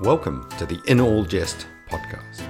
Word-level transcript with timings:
Welcome 0.00 0.46
to 0.58 0.66
the 0.66 0.78
In 0.88 1.00
All 1.00 1.24
Jest 1.24 1.66
podcast. 1.88 2.42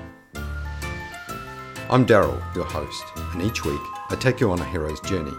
I'm 1.88 2.04
Daryl, 2.04 2.42
your 2.56 2.64
host, 2.64 3.04
and 3.14 3.40
each 3.40 3.64
week 3.64 3.80
I 4.10 4.16
take 4.18 4.40
you 4.40 4.50
on 4.50 4.58
a 4.58 4.64
hero's 4.64 4.98
journey. 5.02 5.30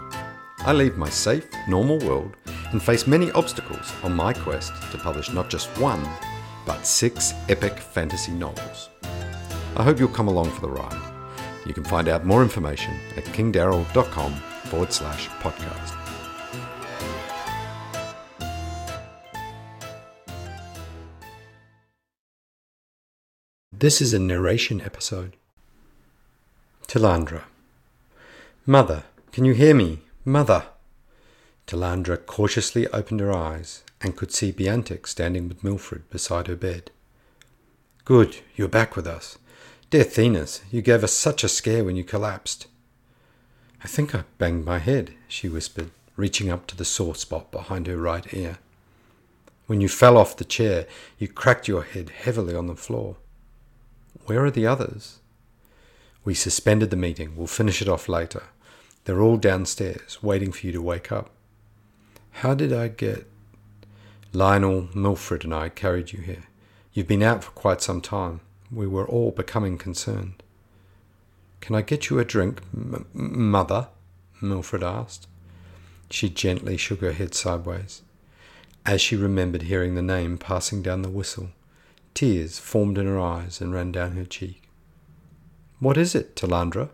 I 0.60 0.72
leave 0.72 0.96
my 0.96 1.10
safe, 1.10 1.46
normal 1.68 1.98
world 1.98 2.34
and 2.72 2.82
face 2.82 3.06
many 3.06 3.30
obstacles 3.32 3.92
on 4.02 4.14
my 4.16 4.32
quest 4.32 4.72
to 4.90 4.96
publish 4.96 5.30
not 5.34 5.50
just 5.50 5.68
one, 5.78 6.02
but 6.64 6.86
six 6.86 7.34
epic 7.50 7.78
fantasy 7.78 8.32
novels. 8.32 8.88
I 9.76 9.84
hope 9.84 9.98
you'll 9.98 10.08
come 10.08 10.28
along 10.28 10.48
for 10.52 10.62
the 10.62 10.70
ride. 10.70 11.12
You 11.66 11.74
can 11.74 11.84
find 11.84 12.08
out 12.08 12.24
more 12.24 12.42
information 12.42 12.94
at 13.18 13.24
kingdaryl.com 13.24 14.32
forward 14.70 14.94
slash 14.94 15.28
podcast. 15.40 16.07
This 23.80 24.00
is 24.00 24.12
a 24.12 24.18
narration 24.18 24.80
episode. 24.80 25.36
Talandra. 26.88 27.44
Mother, 28.66 29.04
can 29.30 29.44
you 29.44 29.54
hear 29.54 29.72
me? 29.72 30.00
Mother! 30.24 30.64
Talandra 31.64 32.16
cautiously 32.26 32.88
opened 32.88 33.20
her 33.20 33.32
eyes 33.32 33.84
and 34.00 34.16
could 34.16 34.32
see 34.32 34.50
Biantic 34.50 35.06
standing 35.06 35.46
with 35.46 35.62
Milfred 35.62 36.10
beside 36.10 36.48
her 36.48 36.56
bed. 36.56 36.90
Good, 38.04 38.38
you're 38.56 38.66
back 38.66 38.96
with 38.96 39.06
us. 39.06 39.38
Dear 39.90 40.02
Thenas, 40.02 40.62
you 40.72 40.82
gave 40.82 41.04
us 41.04 41.12
such 41.12 41.44
a 41.44 41.48
scare 41.48 41.84
when 41.84 41.94
you 41.94 42.02
collapsed. 42.02 42.66
I 43.84 43.86
think 43.86 44.12
I 44.12 44.24
banged 44.38 44.64
my 44.64 44.78
head, 44.80 45.14
she 45.28 45.48
whispered, 45.48 45.92
reaching 46.16 46.50
up 46.50 46.66
to 46.66 46.76
the 46.76 46.84
sore 46.84 47.14
spot 47.14 47.52
behind 47.52 47.86
her 47.86 47.96
right 47.96 48.26
ear. 48.34 48.58
When 49.68 49.80
you 49.80 49.88
fell 49.88 50.18
off 50.18 50.36
the 50.36 50.44
chair, 50.44 50.88
you 51.16 51.28
cracked 51.28 51.68
your 51.68 51.84
head 51.84 52.10
heavily 52.10 52.56
on 52.56 52.66
the 52.66 52.74
floor. 52.74 53.18
Where 54.26 54.44
are 54.44 54.50
the 54.50 54.66
others? 54.66 55.18
We 56.24 56.34
suspended 56.34 56.90
the 56.90 56.96
meeting. 56.96 57.36
We'll 57.36 57.46
finish 57.46 57.80
it 57.80 57.88
off 57.88 58.08
later. 58.08 58.44
They're 59.04 59.22
all 59.22 59.38
downstairs, 59.38 60.22
waiting 60.22 60.52
for 60.52 60.66
you 60.66 60.72
to 60.72 60.82
wake 60.82 61.10
up. 61.10 61.30
How 62.32 62.54
did 62.54 62.72
I 62.72 62.88
get. 62.88 63.26
Lionel, 64.32 64.88
Milfred, 64.94 65.44
and 65.44 65.54
I 65.54 65.70
carried 65.70 66.12
you 66.12 66.20
here. 66.20 66.44
You've 66.92 67.08
been 67.08 67.22
out 67.22 67.44
for 67.44 67.50
quite 67.52 67.80
some 67.80 68.00
time. 68.00 68.40
We 68.70 68.86
were 68.86 69.08
all 69.08 69.30
becoming 69.30 69.78
concerned. 69.78 70.42
Can 71.60 71.74
I 71.74 71.82
get 71.82 72.10
you 72.10 72.18
a 72.18 72.24
drink, 72.24 72.60
m- 72.74 73.06
mother? 73.14 73.88
Milfred 74.42 74.82
asked. 74.82 75.26
She 76.10 76.28
gently 76.28 76.76
shook 76.76 77.00
her 77.00 77.12
head 77.12 77.34
sideways. 77.34 78.02
As 78.84 79.00
she 79.00 79.16
remembered 79.16 79.62
hearing 79.62 79.94
the 79.94 80.02
name 80.02 80.38
passing 80.38 80.82
down 80.82 81.02
the 81.02 81.10
whistle, 81.10 81.48
Tears 82.18 82.58
formed 82.58 82.98
in 82.98 83.06
her 83.06 83.20
eyes 83.20 83.60
and 83.60 83.72
ran 83.72 83.92
down 83.92 84.16
her 84.16 84.24
cheek. 84.24 84.68
What 85.78 85.96
is 85.96 86.16
it, 86.16 86.34
Talandra? 86.34 86.88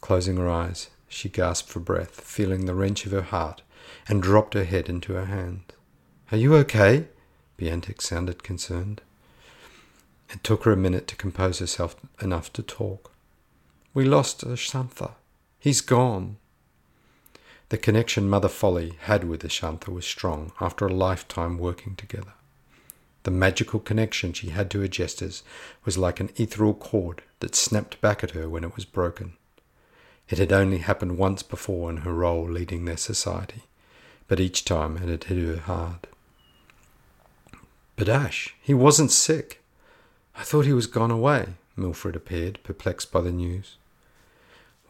Closing 0.00 0.36
her 0.36 0.48
eyes, 0.48 0.90
she 1.08 1.28
gasped 1.28 1.68
for 1.68 1.80
breath, 1.80 2.20
feeling 2.20 2.64
the 2.64 2.74
wrench 2.76 3.04
of 3.04 3.10
her 3.10 3.22
heart, 3.22 3.62
and 4.06 4.22
dropped 4.22 4.54
her 4.54 4.62
head 4.62 4.88
into 4.88 5.14
her 5.14 5.24
hands. 5.24 5.64
Are 6.30 6.36
you 6.38 6.54
okay? 6.54 7.08
Biantic 7.58 8.00
sounded 8.00 8.44
concerned. 8.44 9.00
It 10.30 10.44
took 10.44 10.62
her 10.62 10.72
a 10.72 10.76
minute 10.76 11.08
to 11.08 11.16
compose 11.16 11.58
herself 11.58 11.96
enough 12.20 12.52
to 12.52 12.62
talk. 12.62 13.10
We 13.92 14.04
lost 14.04 14.44
Ashantha. 14.44 15.14
He's 15.58 15.80
gone. 15.80 16.36
The 17.70 17.76
connection 17.76 18.30
Mother 18.30 18.48
Folly 18.48 18.92
had 19.00 19.24
with 19.24 19.42
Ashantha 19.42 19.88
was 19.88 20.06
strong 20.06 20.52
after 20.60 20.86
a 20.86 20.94
lifetime 20.94 21.58
working 21.58 21.96
together. 21.96 22.34
The 23.24 23.30
magical 23.30 23.78
connection 23.78 24.32
she 24.32 24.50
had 24.50 24.70
to 24.70 24.80
her 24.80 24.88
jesters 24.88 25.42
was 25.84 25.96
like 25.96 26.20
an 26.20 26.30
ethereal 26.36 26.74
cord 26.74 27.22
that 27.40 27.54
snapped 27.54 28.00
back 28.00 28.24
at 28.24 28.32
her 28.32 28.48
when 28.48 28.64
it 28.64 28.74
was 28.74 28.84
broken. 28.84 29.34
It 30.28 30.38
had 30.38 30.52
only 30.52 30.78
happened 30.78 31.18
once 31.18 31.42
before 31.42 31.90
in 31.90 31.98
her 31.98 32.12
role 32.12 32.48
leading 32.48 32.84
their 32.84 32.96
society, 32.96 33.62
but 34.28 34.40
each 34.40 34.64
time 34.64 34.96
it 34.96 35.08
had 35.08 35.24
hit 35.24 35.38
her 35.38 35.62
hard. 35.62 36.06
But 37.96 38.08
Ash, 38.08 38.54
he 38.60 38.74
wasn't 38.74 39.10
sick. 39.10 39.62
I 40.34 40.42
thought 40.42 40.64
he 40.64 40.72
was 40.72 40.86
gone 40.86 41.10
away, 41.10 41.54
Milfred 41.76 42.16
appeared, 42.16 42.58
perplexed 42.64 43.12
by 43.12 43.20
the 43.20 43.32
news. 43.32 43.76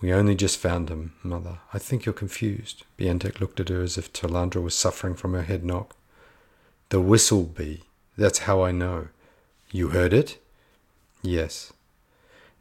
We 0.01 0.13
only 0.13 0.35
just 0.35 0.59
found 0.59 0.89
him, 0.89 1.13
Mother. 1.23 1.59
I 1.73 1.79
think 1.79 2.05
you're 2.05 2.13
confused. 2.13 2.85
Biantic 2.97 3.41
looked 3.41 3.61
at 3.61 3.69
her 3.69 3.83
as 3.83 3.99
if 3.99 4.13
Talandra 4.13 4.63
was 4.63 4.75
suffering 4.75 5.15
from 5.15 5.33
her 5.33 5.43
head 5.43 5.65
knock. 5.65 5.95
The 6.89 7.01
whistle 7.01 7.45
bee, 7.45 7.83
that's 8.17 8.41
how 8.41 8.63
I 8.63 8.73
know. 8.73 9.09
You 9.71 9.89
heard 9.89 10.13
it? 10.13 10.39
Yes. 11.23 11.73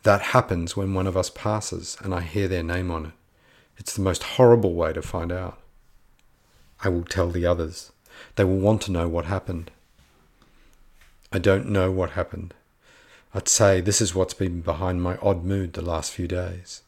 That 0.03 0.21
happens 0.21 0.75
when 0.75 0.93
one 0.93 1.07
of 1.07 1.17
us 1.17 1.29
passes 1.29 1.97
and 2.01 2.13
I 2.13 2.21
hear 2.21 2.47
their 2.47 2.63
name 2.63 2.89
on 2.89 3.07
it. 3.07 3.11
It's 3.77 3.95
the 3.95 4.01
most 4.01 4.23
horrible 4.23 4.73
way 4.73 4.93
to 4.93 5.01
find 5.01 5.31
out. 5.31 5.59
I 6.83 6.89
will 6.89 7.03
tell 7.03 7.29
the 7.29 7.45
others. 7.45 7.91
They 8.35 8.43
will 8.43 8.59
want 8.59 8.81
to 8.83 8.91
know 8.91 9.07
what 9.07 9.25
happened. 9.25 9.71
I 11.31 11.39
don't 11.39 11.69
know 11.69 11.91
what 11.91 12.11
happened. 12.11 12.53
I'd 13.33 13.47
say 13.47 13.79
this 13.79 14.01
is 14.01 14.13
what's 14.13 14.33
been 14.33 14.61
behind 14.61 15.01
my 15.01 15.17
odd 15.17 15.43
mood 15.43 15.73
the 15.73 15.81
last 15.81 16.11
few 16.11 16.27
days. 16.27 16.81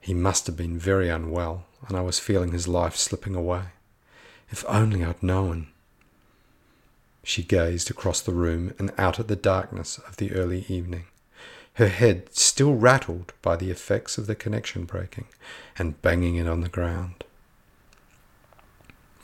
He 0.00 0.14
must 0.14 0.46
have 0.46 0.56
been 0.56 0.78
very 0.78 1.08
unwell, 1.08 1.64
and 1.88 1.96
I 1.96 2.00
was 2.00 2.18
feeling 2.18 2.52
his 2.52 2.68
life 2.68 2.96
slipping 2.96 3.34
away. 3.34 3.64
If 4.50 4.64
only 4.68 5.04
I'd 5.04 5.22
known. 5.22 5.68
She 7.30 7.44
gazed 7.44 7.92
across 7.92 8.20
the 8.20 8.32
room 8.32 8.74
and 8.76 8.90
out 8.98 9.20
at 9.20 9.28
the 9.28 9.36
darkness 9.36 9.98
of 9.98 10.16
the 10.16 10.32
early 10.32 10.64
evening, 10.68 11.04
her 11.74 11.86
head 11.86 12.34
still 12.34 12.74
rattled 12.74 13.34
by 13.40 13.54
the 13.54 13.70
effects 13.70 14.18
of 14.18 14.26
the 14.26 14.34
connection 14.34 14.84
breaking 14.84 15.26
and 15.78 16.02
banging 16.02 16.34
it 16.34 16.48
on 16.48 16.60
the 16.60 16.68
ground. 16.68 17.22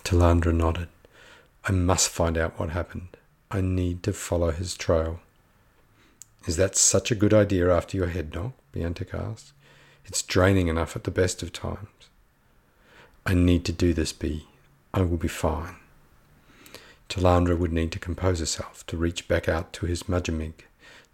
Talandra 0.04 0.54
nodded. 0.54 0.86
I 1.64 1.72
must 1.72 2.08
find 2.08 2.38
out 2.38 2.60
what 2.60 2.70
happened. 2.70 3.16
I 3.50 3.60
need 3.60 4.04
to 4.04 4.12
follow 4.12 4.52
his 4.52 4.76
trail. 4.76 5.18
Is 6.46 6.56
that 6.58 6.76
such 6.76 7.10
a 7.10 7.16
good 7.16 7.34
idea 7.34 7.74
after 7.74 7.96
your 7.96 8.10
head 8.10 8.32
knock? 8.32 8.52
Biantic 8.72 9.14
asked. 9.14 9.52
It's 10.04 10.22
draining 10.22 10.68
enough 10.68 10.94
at 10.94 11.02
the 11.02 11.10
best 11.10 11.42
of 11.42 11.52
times. 11.52 11.88
I 13.26 13.34
need 13.34 13.64
to 13.64 13.72
do 13.72 13.92
this, 13.92 14.12
Bee. 14.12 14.46
I 14.94 15.00
will 15.00 15.16
be 15.16 15.26
fine. 15.26 15.74
Talandra 17.08 17.56
would 17.56 17.72
need 17.72 17.92
to 17.92 17.98
compose 17.98 18.40
herself 18.40 18.84
to 18.86 18.96
reach 18.96 19.28
back 19.28 19.48
out 19.48 19.72
to 19.74 19.86
his 19.86 20.04
Majamig, 20.04 20.64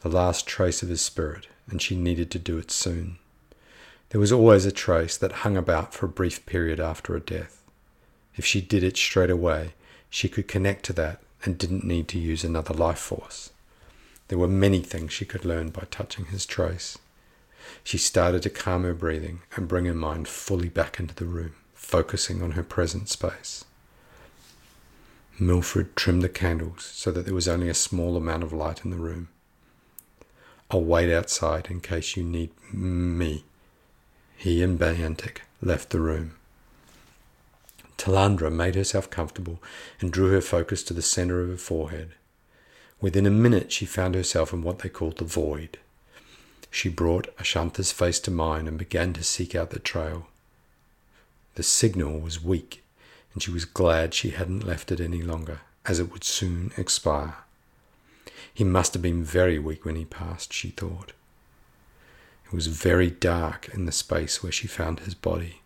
the 0.01 0.09
last 0.09 0.47
trace 0.47 0.83
of 0.83 0.89
his 0.89 1.01
spirit, 1.01 1.47
and 1.69 1.81
she 1.81 1.97
needed 1.97 2.31
to 2.31 2.39
do 2.39 2.59
it 2.59 2.71
soon. 2.71 3.19
There 4.11 4.21
was 4.21 4.33
always 4.33 4.67
a 4.67 4.73
trace 4.73 5.17
that 5.17 5.33
hung 5.33 5.57
about 5.57 5.95
for 5.95 6.07
a 6.07 6.11
brief 6.11 6.45
period 6.45 6.81
after 6.81 7.15
a 7.15 7.21
death. 7.21 7.63
If 8.37 8.45
she 8.45 8.61
did 8.61 8.83
it 8.83 8.97
straight 8.97 9.31
away, 9.31 9.75
she 10.11 10.29
could 10.29 10.49
connect 10.49 10.85
to 10.87 10.93
that 10.95 11.23
and 11.45 11.59
didn't 11.59 11.85
need 11.85 12.09
to 12.09 12.19
use 12.19 12.45
another 12.45 12.75
life 12.75 12.99
force. 12.99 13.51
There 14.29 14.39
were 14.39 14.49
many 14.49 14.81
things 14.81 15.13
she 15.13 15.25
could 15.25 15.45
learn 15.45 15.71
by 15.71 15.87
touching 15.91 16.27
his 16.27 16.47
trace. 16.47 16.99
She 17.85 17.99
started 17.99 18.43
to 18.43 18.51
calm 18.51 18.83
her 18.85 18.95
breathing 18.95 19.43
and 19.57 19.69
bring 19.69 19.85
her 19.87 19.95
mind 19.95 20.29
fully 20.29 20.69
back 20.69 20.99
into 20.99 21.15
the 21.15 21.25
room, 21.25 21.55
focusing 21.75 22.43
on 22.43 22.53
her 22.53 22.63
present 22.63 23.09
space. 23.09 23.65
Milfred 25.47 25.95
trimmed 25.97 26.23
the 26.23 26.29
candles 26.29 26.85
so 26.85 27.11
that 27.11 27.25
there 27.25 27.35
was 27.35 27.49
only 27.49 27.69
a 27.69 27.75
small 27.75 28.17
amount 28.17 28.43
of 28.43 28.53
light 28.53 28.85
in 28.85 28.91
the 28.91 28.97
room. 28.97 29.29
I'll 30.71 30.85
wait 30.85 31.13
outside 31.13 31.69
in 31.69 31.81
case 31.81 32.17
you 32.17 32.23
need 32.23 32.51
me. 32.73 33.45
He 34.37 34.63
and 34.63 34.79
Biantic 34.79 35.43
left 35.61 35.91
the 35.91 36.01
room. 36.01 36.37
Talandra 37.99 38.51
made 38.51 38.75
herself 38.75 39.11
comfortable 39.11 39.63
and 40.01 40.13
drew 40.13 40.31
her 40.31 40.41
focus 40.41 40.83
to 40.85 40.95
the 40.95 41.03
center 41.03 41.41
of 41.41 41.49
her 41.49 41.57
forehead. 41.57 42.13
Within 43.01 43.27
a 43.27 43.31
minute, 43.31 43.71
she 43.71 43.85
found 43.85 44.15
herself 44.15 44.53
in 44.53 44.63
what 44.63 44.81
they 44.81 44.89
called 44.89 45.19
the 45.19 45.25
void. 45.25 45.79
She 46.71 46.89
brought 46.89 47.37
Ashantha's 47.37 47.93
face 47.93 48.19
to 48.21 48.31
mine 48.31 48.67
and 48.67 48.79
began 48.79 49.13
to 49.13 49.23
seek 49.23 49.55
out 49.55 49.71
the 49.71 49.79
trail. 49.79 50.29
The 51.55 51.63
signal 51.63 52.19
was 52.19 52.43
weak 52.43 52.82
and 53.33 53.43
she 53.43 53.51
was 53.51 53.65
glad 53.65 54.15
she 54.15 54.31
hadn't 54.31 54.67
left 54.67 54.93
it 54.93 55.01
any 55.01 55.23
longer, 55.23 55.61
as 55.87 55.99
it 55.99 56.13
would 56.13 56.25
soon 56.25 56.73
expire. 56.77 57.37
He 58.53 58.65
must 58.65 58.93
have 58.93 59.03
been 59.03 59.25
very 59.25 59.59
weak 59.59 59.85
when 59.85 59.97
he 59.97 60.05
passed, 60.05 60.53
she 60.53 60.71
thought. 60.71 61.13
It 62.47 62.53
was 62.53 62.67
very 62.67 63.11
dark 63.11 63.71
in 63.73 63.87
the 63.87 63.93
space 63.93 64.43
where 64.43 64.53
she 64.53 64.67
found 64.67 65.01
his 65.01 65.15
body. 65.15 65.63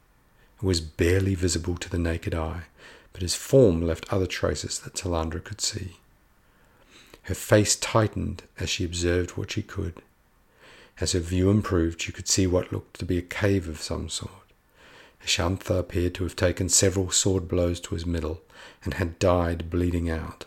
It 0.59 0.65
was 0.65 0.81
barely 0.81 1.35
visible 1.35 1.77
to 1.79 1.91
the 1.91 1.99
naked 1.99 2.35
eye, 2.35 2.65
but 3.13 3.23
his 3.23 3.35
form 3.35 3.83
left 3.83 4.13
other 4.13 4.27
traces 4.27 4.79
that 4.81 4.95
Talandra 4.95 5.43
could 5.43 5.61
see. 5.61 5.97
Her 7.23 7.35
face 7.35 7.75
tightened 7.75 8.45
as 8.61 8.71
she 8.71 8.85
observed 8.85 9.33
what 9.33 9.51
she 9.51 9.63
could. 9.63 10.01
As 11.01 11.13
her 11.13 11.21
view 11.21 11.51
improved, 11.51 12.01
she 12.01 12.13
could 12.13 12.29
see 12.29 12.47
what 12.47 12.73
looked 12.73 13.01
to 13.01 13.05
be 13.05 13.19
a 13.19 13.23
cave 13.23 13.69
of 13.69 13.83
some 13.83 14.09
sort. 14.09 14.46
Ashantha 15.25 15.79
appeared 15.79 16.15
to 16.15 16.25
have 16.25 16.37
taken 16.37 16.69
several 16.69 17.11
sword 17.11 17.49
blows 17.49 17.81
to 17.81 17.95
his 17.95 18.07
middle 18.07 18.43
and 18.85 18.95
had 18.95 19.19
died 19.19 19.71
bleeding 19.71 20.09
out. 20.09 20.45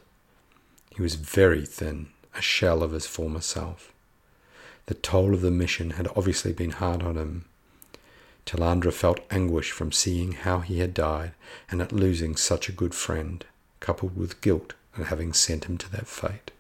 He 0.95 1.01
was 1.01 1.15
very 1.15 1.65
thin, 1.65 2.07
a 2.35 2.41
shell 2.41 2.83
of 2.83 2.91
his 2.91 3.05
former 3.07 3.41
self. 3.41 3.93
The 4.87 4.95
toll 4.95 5.33
of 5.33 5.41
the 5.41 5.51
mission 5.51 5.91
had 5.91 6.07
obviously 6.15 6.53
been 6.53 6.71
hard 6.71 7.03
on 7.03 7.15
him. 7.15 7.45
Talandra 8.45 8.91
felt 8.91 9.19
anguish 9.29 9.71
from 9.71 9.91
seeing 9.91 10.31
how 10.31 10.59
he 10.61 10.79
had 10.79 10.93
died 10.93 11.33
and 11.69 11.81
at 11.81 11.91
losing 11.91 12.35
such 12.35 12.67
a 12.67 12.73
good 12.73 12.95
friend, 12.95 13.45
coupled 13.79 14.17
with 14.17 14.41
guilt 14.41 14.73
at 14.97 15.05
having 15.05 15.33
sent 15.33 15.65
him 15.65 15.77
to 15.77 15.91
that 15.91 16.07
fate. 16.07 16.51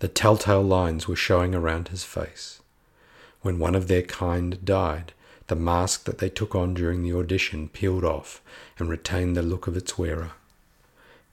The 0.00 0.08
telltale 0.08 0.62
lines 0.62 1.06
were 1.06 1.16
showing 1.16 1.54
around 1.54 1.88
his 1.88 2.04
face. 2.04 2.60
When 3.42 3.58
one 3.58 3.74
of 3.74 3.86
their 3.86 4.02
kind 4.02 4.64
died, 4.64 5.12
the 5.50 5.56
mask 5.56 6.04
that 6.04 6.18
they 6.18 6.28
took 6.28 6.54
on 6.54 6.74
during 6.74 7.02
the 7.02 7.12
audition 7.12 7.68
peeled 7.68 8.04
off 8.04 8.40
and 8.78 8.88
retained 8.88 9.36
the 9.36 9.42
look 9.42 9.66
of 9.66 9.76
its 9.76 9.98
wearer. 9.98 10.30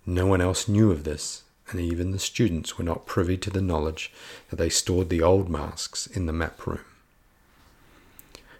No 0.07 0.25
one 0.25 0.41
else 0.41 0.67
knew 0.67 0.89
of 0.89 1.03
this, 1.03 1.43
and 1.69 1.79
even 1.79 2.09
the 2.11 2.17
students 2.17 2.79
were 2.79 2.83
not 2.83 3.05
privy 3.05 3.37
to 3.37 3.51
the 3.51 3.61
knowledge 3.61 4.11
that 4.49 4.55
they 4.55 4.69
stored 4.69 5.09
the 5.09 5.21
old 5.21 5.49
masks 5.49 6.07
in 6.07 6.25
the 6.25 6.33
map 6.33 6.65
room. 6.65 6.79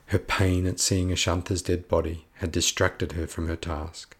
Her 0.06 0.19
pain 0.19 0.68
at 0.68 0.80
seeing 0.80 1.12
Ashantha's 1.12 1.63
dead 1.63 1.88
body 1.88 2.25
had 2.36 2.51
distracted 2.51 3.13
her 3.13 3.25
from 3.25 3.48
her 3.48 3.56
task. 3.56 4.15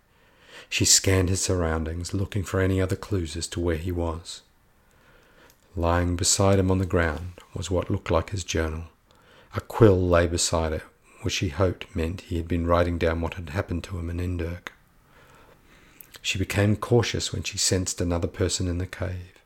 She 0.69 0.86
scanned 0.86 1.30
his 1.30 1.42
surroundings, 1.42 2.16
looking 2.16 2.44
for 2.44 2.60
any 2.60 2.81
other 2.81 2.95
clues 2.95 3.38
as 3.38 3.48
to 3.50 3.60
where 3.60 3.78
he 3.78 3.92
was. 3.92 4.42
Lying 5.75 6.16
beside 6.16 6.57
him 6.57 6.72
on 6.72 6.80
the 6.80 6.88
ground 6.88 7.33
was 7.54 7.69
what 7.69 7.92
looked 7.92 8.10
like 8.10 8.31
his 8.31 8.44
journal. 8.44 8.86
A 9.54 9.62
quill 9.62 10.01
lay 10.01 10.25
beside 10.25 10.74
it, 10.74 10.81
which 11.22 11.34
she 11.34 11.50
hoped 11.50 11.96
meant 11.96 12.22
he 12.22 12.38
had 12.38 12.48
been 12.48 12.68
writing 12.68 12.98
down 12.98 13.22
what 13.22 13.36
had 13.36 13.50
happened 13.50 13.84
to 13.84 13.98
him 13.98 14.10
in 14.10 14.19
Endurk. 14.19 14.69
She 16.22 16.38
became 16.38 16.75
cautious 16.75 17.31
when 17.31 17.44
she 17.44 17.58
sensed 17.58 18.02
another 18.02 18.28
person 18.28 18.68
in 18.68 18.78
the 18.78 18.86
cave. 18.86 19.38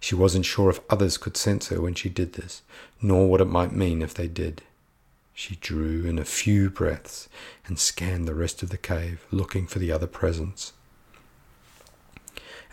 She 0.00 0.14
wasn't 0.14 0.46
sure 0.46 0.70
if 0.70 0.80
others 0.90 1.18
could 1.18 1.36
sense 1.36 1.68
her 1.68 1.80
when 1.80 1.94
she 1.94 2.08
did 2.08 2.34
this, 2.34 2.62
nor 3.00 3.28
what 3.28 3.40
it 3.40 3.46
might 3.46 3.72
mean 3.72 4.02
if 4.02 4.14
they 4.14 4.28
did. 4.28 4.62
She 5.34 5.56
drew 5.56 6.06
in 6.06 6.18
a 6.18 6.24
few 6.24 6.70
breaths 6.70 7.28
and 7.66 7.78
scanned 7.78 8.26
the 8.26 8.34
rest 8.34 8.62
of 8.62 8.70
the 8.70 8.78
cave, 8.78 9.26
looking 9.30 9.66
for 9.66 9.78
the 9.78 9.92
other 9.92 10.06
presence. 10.06 10.72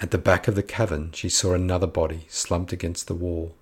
At 0.01 0.11
the 0.11 0.17
back 0.17 0.47
of 0.47 0.55
the 0.55 0.63
cavern, 0.63 1.11
she 1.13 1.29
saw 1.29 1.53
another 1.53 1.87
body 1.87 2.25
slumped 2.29 2.71
against 2.71 3.07
the 3.07 3.13
wall. 3.13 3.55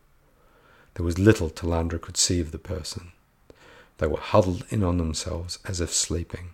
There 0.94 1.06
was 1.06 1.18
little 1.18 1.50
Talandra 1.50 2.00
could 2.00 2.18
see 2.18 2.40
of 2.40 2.52
the 2.52 2.60
person. 2.60 3.12
They 3.98 4.08
were 4.08 4.20
huddled 4.20 4.66
in 4.70 4.84
on 4.84 4.98
themselves 4.98 5.60
as 5.66 5.80
if 5.80 5.94
sleeping. 5.94 6.52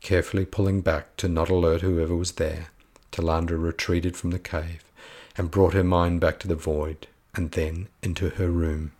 Carefully 0.00 0.44
pulling 0.44 0.82
back 0.82 1.16
to 1.16 1.28
not 1.28 1.48
alert 1.48 1.80
whoever 1.80 2.14
was 2.14 2.32
there, 2.32 2.68
Talandra 3.10 3.58
retreated 3.58 4.16
from 4.16 4.30
the 4.30 4.38
cave 4.38 4.84
and 5.36 5.50
brought 5.50 5.74
her 5.74 5.84
mind 5.84 6.20
back 6.20 6.38
to 6.40 6.48
the 6.48 6.54
void 6.54 7.06
and 7.34 7.50
then 7.52 7.88
into 8.02 8.30
her 8.30 8.50
room. 8.50 8.92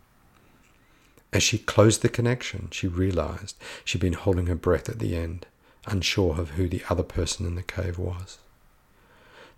As 1.33 1.43
she 1.43 1.57
closed 1.57 2.01
the 2.01 2.09
connection, 2.09 2.69
she 2.71 2.87
realized 2.87 3.55
she'd 3.83 4.01
been 4.01 4.13
holding 4.13 4.47
her 4.47 4.55
breath 4.55 4.89
at 4.89 4.99
the 4.99 5.15
end, 5.15 5.45
unsure 5.85 6.39
of 6.39 6.51
who 6.51 6.67
the 6.67 6.83
other 6.89 7.03
person 7.03 7.45
in 7.45 7.55
the 7.55 7.63
cave 7.63 7.99
was. 7.99 8.37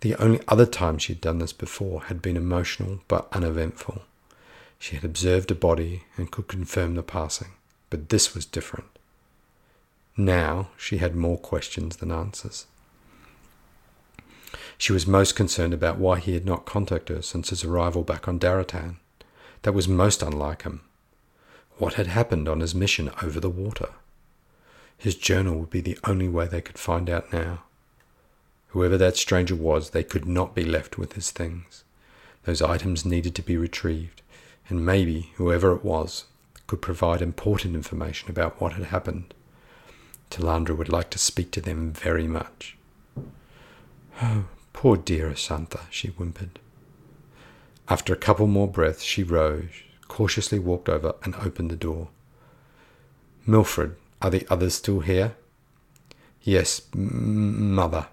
The 0.00 0.14
only 0.16 0.40
other 0.48 0.66
time 0.66 0.98
she'd 0.98 1.20
done 1.20 1.38
this 1.38 1.52
before 1.52 2.04
had 2.04 2.22
been 2.22 2.36
emotional 2.36 3.00
but 3.06 3.28
uneventful. 3.32 4.02
She 4.78 4.96
had 4.96 5.04
observed 5.04 5.50
a 5.50 5.54
body 5.54 6.04
and 6.16 6.30
could 6.30 6.48
confirm 6.48 6.94
the 6.94 7.02
passing, 7.02 7.52
but 7.90 8.08
this 8.08 8.34
was 8.34 8.46
different. 8.46 8.88
Now 10.16 10.68
she 10.76 10.98
had 10.98 11.14
more 11.14 11.38
questions 11.38 11.96
than 11.96 12.12
answers. 12.12 12.66
She 14.78 14.92
was 14.92 15.06
most 15.06 15.36
concerned 15.36 15.74
about 15.74 15.98
why 15.98 16.18
he 16.18 16.34
had 16.34 16.46
not 16.46 16.64
contacted 16.64 17.16
her 17.16 17.22
since 17.22 17.50
his 17.50 17.64
arrival 17.64 18.02
back 18.02 18.26
on 18.26 18.38
Daratan. 18.38 18.96
That 19.62 19.74
was 19.74 19.86
most 19.86 20.22
unlike 20.22 20.62
him. 20.62 20.80
What 21.76 21.94
had 21.94 22.06
happened 22.06 22.48
on 22.48 22.60
his 22.60 22.74
mission 22.74 23.10
over 23.22 23.40
the 23.40 23.50
water? 23.50 23.90
His 24.96 25.14
journal 25.14 25.58
would 25.58 25.70
be 25.70 25.80
the 25.80 25.98
only 26.04 26.28
way 26.28 26.46
they 26.46 26.60
could 26.60 26.78
find 26.78 27.10
out 27.10 27.32
now. 27.32 27.64
Whoever 28.68 28.96
that 28.98 29.16
stranger 29.16 29.54
was, 29.54 29.90
they 29.90 30.04
could 30.04 30.26
not 30.26 30.54
be 30.54 30.64
left 30.64 30.96
with 30.98 31.14
his 31.14 31.30
things. 31.30 31.84
Those 32.44 32.62
items 32.62 33.04
needed 33.04 33.34
to 33.34 33.42
be 33.42 33.56
retrieved, 33.56 34.22
and 34.68 34.84
maybe 34.84 35.32
whoever 35.36 35.74
it 35.74 35.84
was 35.84 36.24
could 36.70 36.80
provide 36.80 37.20
important 37.20 37.74
information 37.74 38.30
about 38.30 38.60
what 38.60 38.74
had 38.74 38.84
happened. 38.84 39.34
Talandra 40.30 40.76
would 40.78 40.88
like 40.88 41.10
to 41.10 41.18
speak 41.18 41.50
to 41.50 41.60
them 41.60 41.92
very 41.92 42.28
much. 42.28 42.76
Oh, 44.22 44.44
poor 44.72 44.96
dear 44.96 45.28
Ashantha, 45.28 45.80
she 45.90 46.10
whimpered. 46.10 46.60
After 47.88 48.12
a 48.12 48.24
couple 48.24 48.46
more 48.46 48.68
breaths, 48.68 49.02
she 49.02 49.24
rose, 49.24 49.82
cautiously 50.06 50.60
walked 50.60 50.88
over, 50.88 51.16
and 51.24 51.34
opened 51.34 51.72
the 51.72 51.76
door. 51.76 52.06
Milfred, 53.48 53.96
are 54.22 54.30
the 54.30 54.46
others 54.48 54.74
still 54.74 55.00
here? 55.00 55.34
Yes, 56.40 56.82
m- 56.94 57.74
mother. 57.74 58.06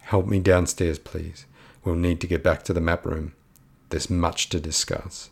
Help 0.00 0.26
me 0.26 0.40
downstairs, 0.40 0.98
please. 0.98 1.46
We'll 1.84 1.94
need 1.94 2.20
to 2.22 2.26
get 2.26 2.42
back 2.42 2.64
to 2.64 2.72
the 2.72 2.80
map 2.80 3.06
room. 3.06 3.34
There's 3.90 4.10
much 4.10 4.48
to 4.48 4.58
discuss. 4.58 5.30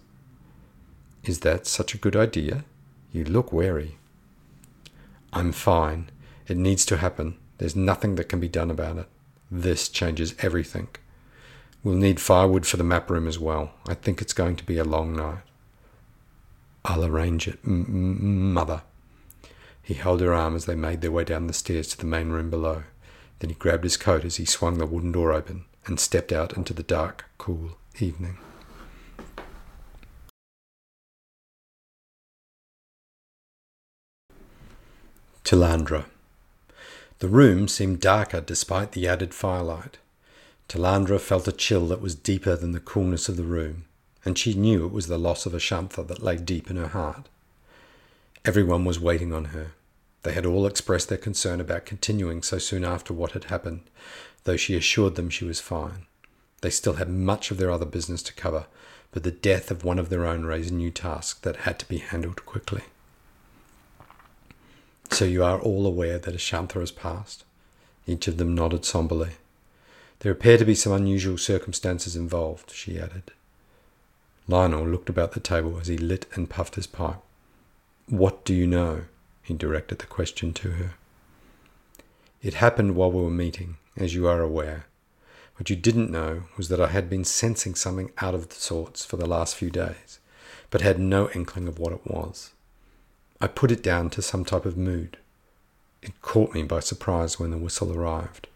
Is 1.25 1.41
that 1.41 1.67
such 1.67 1.95
a 1.95 1.99
good 1.99 2.17
idea? 2.17 2.65
You 3.13 3.25
look 3.25 3.53
wary. 3.53 3.99
I'm 5.33 5.53
fine. 5.53 6.11
It 6.47 6.57
needs 6.57 6.85
to 6.87 6.97
happen. 6.97 7.37
There's 7.59 7.77
nothing 7.77 8.15
that 8.15 8.29
can 8.29 8.41
be 8.41 8.49
done 8.49 8.71
about 8.71 8.99
it. 8.99 9.09
This 9.51 9.89
changes 9.89 10.35
everything. 10.41 10.89
We'll 11.83 11.97
need 11.97 12.21
firewood 12.21 12.67
for 12.67 12.77
the 12.77 12.85
map 12.85 13.11
room 13.11 13.27
as 13.27 13.39
well. 13.39 13.73
I 13.87 13.95
think 13.95 14.21
it's 14.21 14.33
going 14.33 14.57
to 14.57 14.65
be 14.65 14.79
a 14.79 14.85
long 14.85 15.15
night. 15.15 15.43
I'll 16.85 17.05
arrange 17.05 17.47
it, 17.47 17.59
M- 17.65 18.53
mother. 18.53 18.83
He 19.83 19.95
held 19.95 20.21
her 20.21 20.35
arm 20.35 20.55
as 20.55 20.67
they 20.67 20.75
made 20.75 21.01
their 21.01 21.13
way 21.13 21.25
down 21.25 21.47
the 21.47 21.53
stairs 21.53 21.89
to 21.89 21.99
the 21.99 22.07
main 22.07 22.31
room 22.31 22.51
below. 22.51 22.85
Then 23.39 23.51
he 23.51 23.57
grabbed 23.57 23.85
his 23.85 23.97
coat 23.97 24.25
as 24.25 24.37
he 24.37 24.45
swung 24.45 24.79
the 24.79 24.87
wooden 24.87 25.13
door 25.13 25.33
open 25.33 25.65
and 25.87 25.99
stepped 25.99 26.33
out 26.33 26.57
into 26.57 26.75
the 26.75 26.83
dark, 26.83 27.27
cool 27.39 27.79
evening. 28.01 28.39
Talandra. 35.45 36.07
The 37.21 37.29
room 37.29 37.69
seemed 37.69 38.01
darker 38.01 38.41
despite 38.41 38.93
the 38.93 39.09
added 39.09 39.35
firelight. 39.35 39.99
Talandra 40.69 41.19
felt 41.19 41.49
a 41.49 41.53
chill 41.53 41.87
that 41.89 42.01
was 42.01 42.15
deeper 42.15 42.55
than 42.57 42.73
the 42.73 42.81
coolness 42.81 43.29
of 43.29 43.37
the 43.37 43.45
room, 43.45 43.85
and 44.25 44.39
she 44.39 44.55
knew 44.55 44.85
it 44.85 44.93
was 44.93 45.07
the 45.07 45.19
loss 45.19 45.47
of 45.47 45.55
Ashantha 45.55 46.07
that 46.07 46.23
lay 46.23 46.37
deep 46.37 46.71
in 46.71 46.77
her 46.77 46.89
heart. 46.89 47.29
Everyone 48.45 48.85
was 48.85 49.01
waiting 49.01 49.33
on 49.33 49.47
her, 49.47 49.73
they 50.23 50.33
had 50.33 50.47
all 50.47 50.67
expressed 50.67 51.09
their 51.09 51.19
concern 51.19 51.61
about 51.61 51.87
continuing 51.87 52.43
so 52.43 52.59
soon 52.59 52.85
after 52.85 53.15
what 53.15 53.33
had 53.33 53.45
happened, 53.45 53.83
though 54.45 54.57
she 54.57 54.77
assured 54.77 55.15
them 55.15 55.31
she 55.31 55.45
was 55.45 55.61
fine. 55.61 56.07
They 56.61 56.71
still 56.71 56.95
had 56.95 57.09
much 57.09 57.51
of 57.51 57.59
their 57.59 57.71
other 57.71 57.87
business 57.87 58.23
to 58.25 58.35
cover, 58.35 58.67
but 59.13 59.23
the 59.23 59.31
death 59.31 59.71
of 59.71 59.85
one 59.85 59.99
of 59.99 60.09
their 60.09 60.27
own 60.27 60.45
raised 60.45 60.73
new 60.73 60.91
tasks 60.91 61.41
that 61.41 61.57
had 61.57 61.79
to 61.79 61.89
be 61.89 61.99
handled 61.99 62.45
quickly. 62.45 62.83
So 65.11 65.25
you 65.25 65.43
are 65.43 65.59
all 65.61 65.87
aware 65.87 66.19
that 66.19 66.35
Ashantha 66.35 66.81
has 66.81 66.93
passed? 66.93 67.45
Each 68.07 68.29
of 68.29 68.37
them 68.37 68.55
nodded 68.55 68.85
somberly. 68.85 69.33
There 70.21 70.33
appear 70.33 70.59
to 70.59 70.65
be 70.65 70.75
some 70.75 70.93
unusual 70.93 71.39
circumstances 71.39 72.17
involved, 72.17 72.71
she 72.71 72.99
added. 72.99 73.33
Lionel 74.47 74.87
looked 74.87 75.09
about 75.09 75.33
the 75.33 75.41
table 75.41 75.79
as 75.79 75.87
he 75.89 75.99
lit 75.99 76.27
and 76.35 76.49
puffed 76.49 76.77
his 76.77 76.87
pipe. 76.87 77.21
What 78.09 78.45
do 78.45 78.55
you 78.55 78.67
know? 78.67 79.03
He 79.43 79.55
directed 79.55 79.99
the 79.99 80.07
question 80.07 80.53
to 80.55 80.71
her. 80.73 80.95
It 82.43 82.55
happened 82.55 82.95
while 82.95 83.11
we 83.11 83.23
were 83.23 83.31
meeting, 83.31 83.77
as 83.97 84.15
you 84.15 84.27
are 84.27 84.41
aware. 84.41 84.87
What 85.57 85.69
you 85.71 85.77
didn't 85.77 86.11
know 86.11 86.45
was 86.57 86.69
that 86.69 86.81
I 86.81 86.89
had 86.89 87.11
been 87.11 87.25
sensing 87.25 87.75
something 87.75 88.13
out 88.19 88.35
of 88.35 88.49
the 88.49 88.55
sorts 88.55 89.05
for 89.05 89.17
the 89.17 89.27
last 89.27 89.57
few 89.57 89.71
days, 89.71 90.21
but 90.71 90.81
had 90.81 90.99
no 91.01 91.29
inkling 91.31 91.67
of 91.67 91.79
what 91.79 91.93
it 91.93 92.07
was. 92.07 92.51
I 93.41 93.47
put 93.47 93.71
it 93.71 93.83
down 93.83 94.11
to 94.11 94.23
some 94.23 94.45
type 94.45 94.65
of 94.65 94.77
mood. 94.77 95.17
It 96.03 96.21
caught 96.23 96.55
me 96.55 96.63
by 96.63 96.81
surprise 96.81 97.39
when 97.39 97.51
the 97.51 97.59
whistle 97.59 97.97
arrived. 97.97 98.49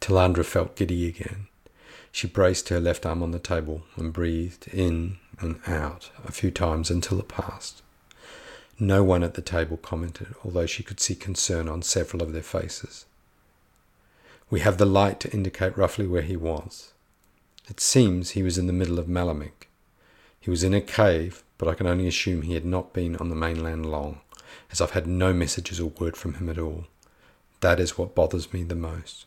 Talandra 0.00 0.44
felt 0.44 0.76
giddy 0.76 1.08
again. 1.08 1.46
She 2.12 2.26
braced 2.26 2.68
her 2.68 2.78
left 2.78 3.06
arm 3.06 3.22
on 3.22 3.30
the 3.30 3.38
table 3.38 3.82
and 3.96 4.12
breathed 4.12 4.68
in 4.68 5.16
and 5.40 5.58
out 5.66 6.10
a 6.24 6.32
few 6.32 6.50
times 6.50 6.90
until 6.90 7.18
it 7.18 7.28
passed. 7.28 7.82
No 8.78 9.02
one 9.02 9.22
at 9.22 9.34
the 9.34 9.42
table 9.42 9.76
commented, 9.76 10.34
although 10.44 10.66
she 10.66 10.82
could 10.82 11.00
see 11.00 11.14
concern 11.14 11.68
on 11.68 11.82
several 11.82 12.22
of 12.22 12.32
their 12.32 12.42
faces. 12.42 13.06
We 14.50 14.60
have 14.60 14.78
the 14.78 14.86
light 14.86 15.20
to 15.20 15.32
indicate 15.32 15.76
roughly 15.78 16.06
where 16.06 16.22
he 16.22 16.36
was. 16.36 16.92
It 17.68 17.80
seems 17.80 18.30
he 18.30 18.42
was 18.42 18.58
in 18.58 18.66
the 18.66 18.72
middle 18.72 18.98
of 18.98 19.08
Malamik. 19.08 19.68
He 20.38 20.50
was 20.50 20.62
in 20.62 20.74
a 20.74 20.80
cave, 20.80 21.42
but 21.64 21.70
I 21.70 21.74
can 21.76 21.86
only 21.86 22.06
assume 22.06 22.42
he 22.42 22.52
had 22.54 22.66
not 22.66 22.92
been 22.92 23.16
on 23.16 23.30
the 23.30 23.34
mainland 23.34 23.90
long, 23.90 24.20
as 24.70 24.82
I've 24.82 24.90
had 24.90 25.06
no 25.06 25.32
messages 25.32 25.80
or 25.80 25.88
word 25.98 26.14
from 26.14 26.34
him 26.34 26.50
at 26.50 26.58
all. 26.58 26.84
That 27.60 27.80
is 27.80 27.96
what 27.96 28.14
bothers 28.14 28.52
me 28.52 28.64
the 28.64 28.74
most. 28.74 29.24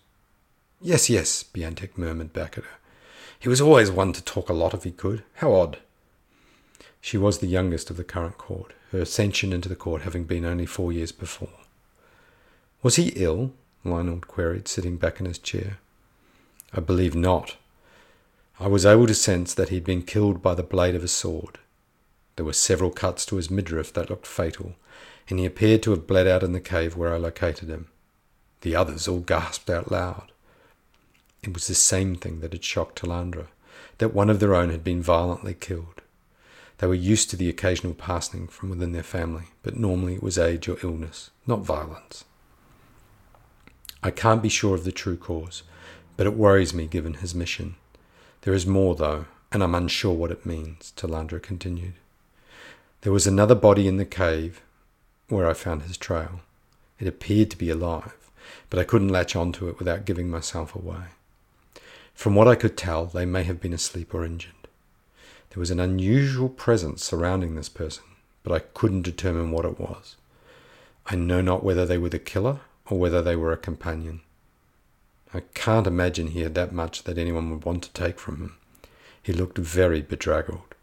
Yes, 0.79 1.09
yes, 1.09 1.43
Biantek 1.43 1.97
murmured 1.97 2.33
back 2.33 2.55
at 2.55 2.63
her. 2.63 2.77
He 3.39 3.49
was 3.49 3.59
always 3.59 3.89
one 3.89 4.13
to 4.13 4.23
talk 4.23 4.49
a 4.49 4.53
lot 4.53 4.75
if 4.75 4.83
he 4.83 4.91
could. 4.91 5.23
How 5.37 5.51
odd. 5.51 5.79
She 7.01 7.17
was 7.17 7.39
the 7.39 7.47
youngest 7.47 7.89
of 7.89 7.97
the 7.97 8.03
current 8.03 8.37
court, 8.37 8.73
her 8.91 8.99
ascension 8.99 9.51
into 9.51 9.67
the 9.67 9.75
court 9.75 10.03
having 10.03 10.25
been 10.25 10.45
only 10.45 10.67
four 10.67 10.93
years 10.93 11.11
before. 11.11 11.49
Was 12.83 12.97
he 12.97 13.13
ill? 13.15 13.51
Lionel 13.83 14.19
queried, 14.19 14.67
sitting 14.67 14.97
back 14.97 15.19
in 15.19 15.25
his 15.25 15.39
chair. 15.39 15.79
I 16.71 16.81
believe 16.81 17.15
not. 17.15 17.55
I 18.59 18.67
was 18.67 18.85
able 18.85 19.07
to 19.07 19.15
sense 19.15 19.55
that 19.55 19.69
he'd 19.69 19.83
been 19.83 20.03
killed 20.03 20.43
by 20.43 20.53
the 20.53 20.61
blade 20.61 20.93
of 20.93 21.03
a 21.03 21.07
sword. 21.07 21.57
There 22.37 22.45
were 22.45 22.53
several 22.53 22.91
cuts 22.91 23.25
to 23.25 23.35
his 23.35 23.51
midriff 23.51 23.91
that 23.93 24.09
looked 24.09 24.27
fatal, 24.27 24.75
and 25.27 25.39
he 25.39 25.45
appeared 25.45 25.83
to 25.83 25.91
have 25.91 26.07
bled 26.07 26.27
out 26.27 26.43
in 26.43 26.53
the 26.53 26.61
cave 26.61 26.95
where 26.95 27.13
I 27.13 27.17
located 27.17 27.67
him. 27.67 27.87
The 28.61 28.75
others 28.75 29.07
all 29.07 29.19
gasped 29.19 29.69
out 29.69 29.91
loud. 29.91 30.31
It 31.43 31.53
was 31.53 31.67
the 31.67 31.75
same 31.75 32.15
thing 32.15 32.39
that 32.39 32.53
had 32.53 32.63
shocked 32.63 33.01
Talandra, 33.01 33.47
that 33.97 34.13
one 34.13 34.29
of 34.29 34.39
their 34.39 34.55
own 34.55 34.69
had 34.69 34.83
been 34.83 35.01
violently 35.01 35.55
killed. 35.55 36.01
They 36.77 36.85
were 36.85 36.93
used 36.93 37.31
to 37.31 37.35
the 37.35 37.49
occasional 37.49 37.95
passing 37.95 38.47
from 38.47 38.69
within 38.69 38.91
their 38.91 39.03
family, 39.03 39.45
but 39.63 39.75
normally 39.75 40.13
it 40.13 40.23
was 40.23 40.37
age 40.37 40.69
or 40.69 40.77
illness, 40.83 41.31
not 41.47 41.61
violence. 41.61 42.23
I 44.03 44.11
can't 44.11 44.43
be 44.43 44.49
sure 44.49 44.75
of 44.75 44.83
the 44.83 44.91
true 44.91 45.17
cause, 45.17 45.63
but 46.15 46.27
it 46.27 46.35
worries 46.35 46.73
me 46.73 46.85
given 46.85 47.15
his 47.15 47.33
mission. 47.33 47.77
There 48.41 48.53
is 48.53 48.67
more, 48.67 48.93
though, 48.93 49.25
and 49.51 49.63
I'm 49.63 49.73
unsure 49.73 50.13
what 50.13 50.31
it 50.31 50.45
means, 50.45 50.93
Talandra 50.95 51.41
continued. 51.41 51.95
There 53.07 53.13
was 53.13 53.25
another 53.25 53.55
body 53.55 53.87
in 53.87 53.95
the 53.95 54.03
cave 54.03 54.61
where 55.29 55.47
I 55.47 55.53
found 55.53 55.83
his 55.83 55.95
trail. 55.95 56.41
It 56.99 57.07
appeared 57.07 57.49
to 57.51 57.57
be 57.57 57.69
alive, 57.69 58.29
but 58.69 58.79
I 58.79 58.83
couldn't 58.83 59.07
latch 59.07 59.33
onto 59.33 59.69
it 59.69 59.79
without 59.79 60.03
giving 60.03 60.29
myself 60.29 60.75
away. 60.75 61.03
From 62.13 62.35
what 62.35 62.49
I 62.49 62.55
could 62.55 62.75
tell, 62.75 63.05
they 63.05 63.25
may 63.25 63.43
have 63.43 63.61
been 63.61 63.71
asleep 63.71 64.13
or 64.13 64.25
injured. 64.25 64.67
There 65.51 65.61
was 65.61 65.71
an 65.71 65.79
unusual 65.79 66.49
presence 66.49 67.01
surrounding 67.01 67.55
this 67.55 67.69
person, 67.69 68.03
but 68.43 68.51
I 68.51 68.59
couldn't 68.59 69.03
determine 69.03 69.51
what 69.51 69.63
it 69.63 69.79
was. 69.79 70.17
I 71.05 71.15
know 71.15 71.39
not 71.39 71.63
whether 71.63 71.85
they 71.85 71.97
were 71.97 72.09
the 72.09 72.19
killer 72.19 72.59
or 72.87 72.99
whether 72.99 73.21
they 73.21 73.37
were 73.37 73.53
a 73.53 73.57
companion. 73.57 74.19
I 75.33 75.43
can't 75.53 75.87
imagine 75.87 76.27
he 76.27 76.41
had 76.41 76.55
that 76.55 76.73
much 76.73 77.03
that 77.03 77.17
anyone 77.17 77.51
would 77.51 77.63
want 77.63 77.83
to 77.83 77.93
take 77.93 78.19
from 78.19 78.41
him. 78.41 78.57
He 79.23 79.31
looked 79.31 79.57
very 79.57 80.01
bedraggled. 80.01 80.75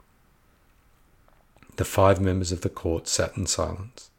The 1.77 1.85
five 1.85 2.21
members 2.21 2.53
of 2.53 2.61
the 2.61 2.69
court 2.69 3.09
sat 3.09 3.37
in 3.37 3.47
silence. 3.47 4.11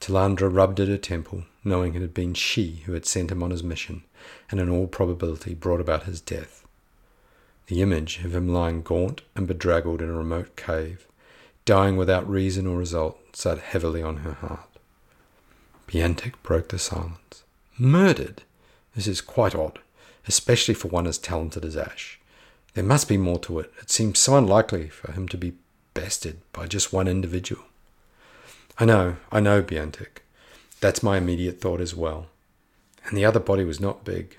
Talandra 0.00 0.48
rubbed 0.48 0.80
at 0.80 0.88
her 0.88 0.96
temple, 0.96 1.44
knowing 1.64 1.94
it 1.94 2.02
had 2.02 2.14
been 2.14 2.34
she 2.34 2.82
who 2.86 2.92
had 2.92 3.06
sent 3.06 3.30
him 3.30 3.42
on 3.42 3.50
his 3.50 3.62
mission, 3.62 4.02
and 4.50 4.60
in 4.60 4.70
all 4.70 4.86
probability 4.86 5.54
brought 5.54 5.80
about 5.80 6.04
his 6.04 6.20
death. 6.20 6.66
The 7.66 7.82
image 7.82 8.24
of 8.24 8.34
him 8.34 8.48
lying 8.48 8.82
gaunt 8.82 9.22
and 9.34 9.46
bedraggled 9.46 10.00
in 10.00 10.08
a 10.08 10.12
remote 10.12 10.56
cave, 10.56 11.06
dying 11.64 11.96
without 11.96 12.28
reason 12.28 12.66
or 12.66 12.78
result, 12.78 13.18
sat 13.36 13.58
heavily 13.58 14.02
on 14.02 14.18
her 14.18 14.34
heart. 14.34 14.68
Biantek 15.88 16.34
broke 16.42 16.68
the 16.68 16.78
silence. 16.78 17.42
Murdered? 17.78 18.42
This 18.94 19.06
is 19.06 19.20
quite 19.20 19.54
odd, 19.54 19.80
especially 20.26 20.74
for 20.74 20.88
one 20.88 21.06
as 21.06 21.18
talented 21.18 21.64
as 21.64 21.76
Ash. 21.76 22.18
There 22.74 22.84
must 22.84 23.08
be 23.08 23.16
more 23.16 23.38
to 23.40 23.58
it. 23.58 23.72
It 23.80 23.90
seems 23.90 24.18
so 24.18 24.36
unlikely 24.36 24.88
for 24.88 25.12
him 25.12 25.28
to 25.28 25.36
be 25.36 25.54
bested 25.96 26.40
by 26.52 26.66
just 26.66 26.92
one 26.92 27.08
individual. 27.08 27.64
I 28.78 28.84
know, 28.84 29.16
I 29.32 29.40
know, 29.40 29.62
Biantek. 29.62 30.18
That's 30.80 31.02
my 31.02 31.16
immediate 31.16 31.60
thought 31.60 31.80
as 31.80 31.94
well. 31.94 32.26
And 33.06 33.16
the 33.16 33.24
other 33.24 33.40
body 33.40 33.64
was 33.64 33.80
not 33.80 34.04
big. 34.04 34.36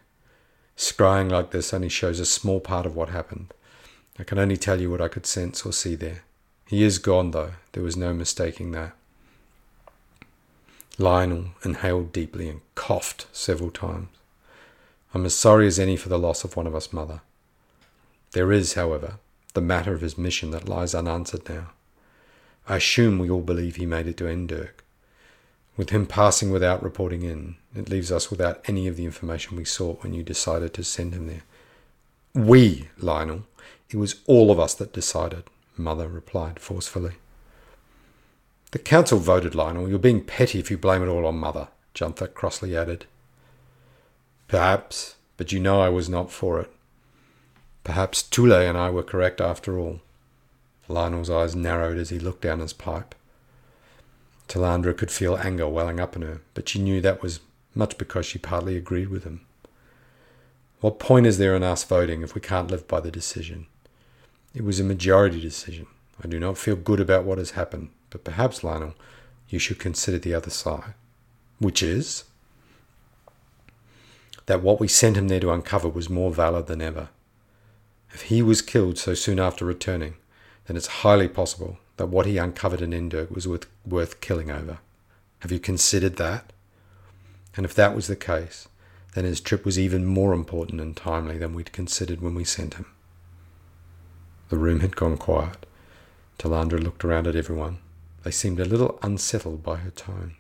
Scrying 0.78 1.32
like 1.32 1.50
this 1.50 1.74
only 1.74 1.90
shows 1.90 2.20
a 2.20 2.26
small 2.26 2.60
part 2.60 2.86
of 2.86 2.96
what 2.96 3.10
happened. 3.10 3.54
I 4.20 4.24
can 4.24 4.38
only 4.38 4.58
tell 4.58 4.80
you 4.80 4.92
what 4.92 5.02
I 5.02 5.08
could 5.08 5.26
sense 5.26 5.66
or 5.66 5.74
see 5.74 5.96
there. 5.96 6.24
He 6.68 6.84
is 6.84 7.00
gone, 7.00 7.32
though. 7.32 7.54
There 7.72 7.84
was 7.84 7.98
no 7.98 8.14
mistaking 8.14 8.72
that. 8.72 8.96
Lionel 11.00 11.46
inhaled 11.64 12.14
deeply 12.14 12.50
and 12.50 12.62
coughed 12.76 13.26
several 13.32 13.72
times. 13.72 14.10
I'm 15.14 15.26
as 15.26 15.34
sorry 15.34 15.66
as 15.66 15.80
any 15.80 15.98
for 15.98 16.10
the 16.10 16.20
loss 16.20 16.44
of 16.44 16.56
one 16.56 16.68
of 16.68 16.76
us, 16.76 16.94
Mother. 16.94 17.22
There 18.34 18.52
is, 18.52 18.74
however, 18.74 19.16
the 19.58 19.62
matter 19.62 19.92
of 19.92 20.02
his 20.02 20.20
mission 20.20 20.52
that 20.52 20.70
lies 20.70 20.94
unanswered 20.94 21.50
now. 21.50 21.72
I 22.70 22.76
assume 22.76 23.18
we 23.18 23.28
all 23.28 23.42
believe 23.42 23.76
he 23.76 23.88
made 23.88 24.06
it 24.06 24.16
to 24.18 24.26
Endurk. 24.26 24.84
With 25.76 25.90
him 25.90 26.06
passing 26.06 26.52
without 26.52 26.84
reporting 26.84 27.24
in, 27.24 27.56
it 27.76 27.90
leaves 27.90 28.12
us 28.12 28.30
without 28.30 28.62
any 28.68 28.88
of 28.88 28.98
the 28.98 29.06
information 29.06 29.58
we 29.58 29.66
sought 29.66 30.04
when 30.04 30.14
you 30.14 30.22
decided 30.22 30.76
to 30.76 30.84
send 30.84 31.16
him 31.16 31.26
there. 31.26 31.42
We, 32.36 32.90
Lionel. 33.00 33.48
It 33.90 33.98
was 33.98 34.18
all 34.28 34.52
of 34.52 34.60
us 34.60 34.76
that 34.76 34.94
decided, 34.94 35.46
Mother 35.76 36.08
replied 36.08 36.60
forcefully. 36.60 37.14
The 38.74 38.78
council 38.78 39.18
voted, 39.18 39.56
Lionel. 39.56 39.90
You're 39.90 39.98
being 39.98 40.24
petty 40.24 40.60
if 40.60 40.70
you 40.70 40.78
blame 40.78 41.02
it 41.02 41.08
all 41.08 41.26
on 41.26 41.40
Mother, 41.40 41.70
Juntha 41.96 42.32
crossly 42.32 42.78
added. 42.78 43.08
Perhaps, 44.48 45.16
but 45.36 45.52
you 45.52 45.60
know 45.60 45.82
I 45.82 45.90
was 45.90 46.08
not 46.08 46.32
for 46.32 46.60
it. 46.60 46.72
Perhaps 47.88 48.24
Tule 48.24 48.52
and 48.52 48.78
I 48.78 48.90
were 48.90 49.02
correct 49.02 49.40
after 49.40 49.80
all. 49.80 50.02
Lionel's 50.90 51.30
eyes 51.30 51.56
narrowed 51.56 51.98
as 51.98 52.10
he 52.10 52.20
looked 52.20 52.42
down 52.42 52.60
his 52.60 52.74
pipe. 52.74 53.16
Talandra 54.50 54.96
could 54.96 55.10
feel 55.10 55.38
anger 55.38 55.70
welling 55.70 55.98
up 55.98 56.14
in 56.14 56.22
her, 56.22 56.42
but 56.54 56.68
she 56.68 56.80
knew 56.80 57.00
that 57.00 57.24
was 57.24 57.40
much 57.74 57.98
because 57.98 58.26
she 58.26 58.40
partly 58.40 58.76
agreed 58.76 59.08
with 59.08 59.24
him. 59.24 59.40
What 60.82 61.00
point 61.00 61.28
is 61.28 61.38
there 61.38 61.56
in 61.56 61.64
us 61.64 61.86
voting 61.86 62.24
if 62.24 62.36
we 62.36 62.42
can't 62.42 62.70
live 62.70 62.90
by 62.90 63.00
the 63.00 63.10
decision? 63.10 63.68
It 64.54 64.66
was 64.66 64.82
a 64.82 64.84
majority 64.84 65.40
decision. 65.40 65.88
I 66.22 66.28
do 66.28 66.42
not 66.42 66.58
feel 66.58 66.76
good 66.76 67.00
about 67.00 67.24
what 67.24 67.38
has 67.38 67.52
happened, 67.52 67.92
but 68.10 68.26
perhaps, 68.26 68.66
Lionel, 68.66 68.96
you 69.48 69.60
should 69.60 69.80
consider 69.80 70.18
the 70.18 70.34
other 70.34 70.50
side. 70.50 70.94
Which 71.60 71.82
is? 71.82 72.26
That 74.46 74.62
what 74.62 74.82
we 74.82 74.90
sent 74.90 75.16
him 75.16 75.30
there 75.30 75.40
to 75.40 75.54
uncover 75.54 75.88
was 75.88 76.10
more 76.10 76.32
valid 76.32 76.68
than 76.68 76.82
ever. 76.82 77.08
If 78.14 78.24
he 78.24 78.42
was 78.42 78.62
killed 78.62 78.98
so 78.98 79.14
soon 79.14 79.40
after 79.40 79.66
returning, 79.66 80.16
then 80.66 80.78
it's 80.78 80.88
highly 80.88 81.28
possible 81.28 81.78
that 81.98 82.08
what 82.08 82.26
he 82.26 82.38
uncovered 82.38 82.82
in 82.82 82.92
Endurk 82.92 83.32
was 83.32 83.48
worth, 83.48 83.68
worth 83.86 84.22
killing 84.22 84.52
over. 84.52 84.80
Have 85.40 85.52
you 85.52 85.60
considered 85.60 86.18
that? 86.18 86.52
And 87.56 87.66
if 87.66 87.74
that 87.76 87.96
was 87.96 88.08
the 88.08 88.16
case, 88.16 88.68
then 89.14 89.26
his 89.26 89.42
trip 89.42 89.66
was 89.66 89.80
even 89.80 90.06
more 90.06 90.34
important 90.34 90.80
and 90.80 90.96
timely 90.96 91.38
than 91.38 91.54
we'd 91.54 91.74
considered 91.74 92.22
when 92.22 92.36
we 92.36 92.44
sent 92.44 92.76
him. 92.76 92.86
The 94.50 94.58
room 94.58 94.80
had 94.80 94.96
gone 94.96 95.18
quiet. 95.18 95.66
Talandra 96.38 96.82
looked 96.82 97.04
around 97.04 97.28
at 97.28 97.36
everyone. 97.36 97.80
They 98.24 98.32
seemed 98.32 98.60
a 98.60 98.66
little 98.66 99.00
unsettled 99.02 99.64
by 99.64 99.78
her 99.78 99.90
tone. 99.90 100.36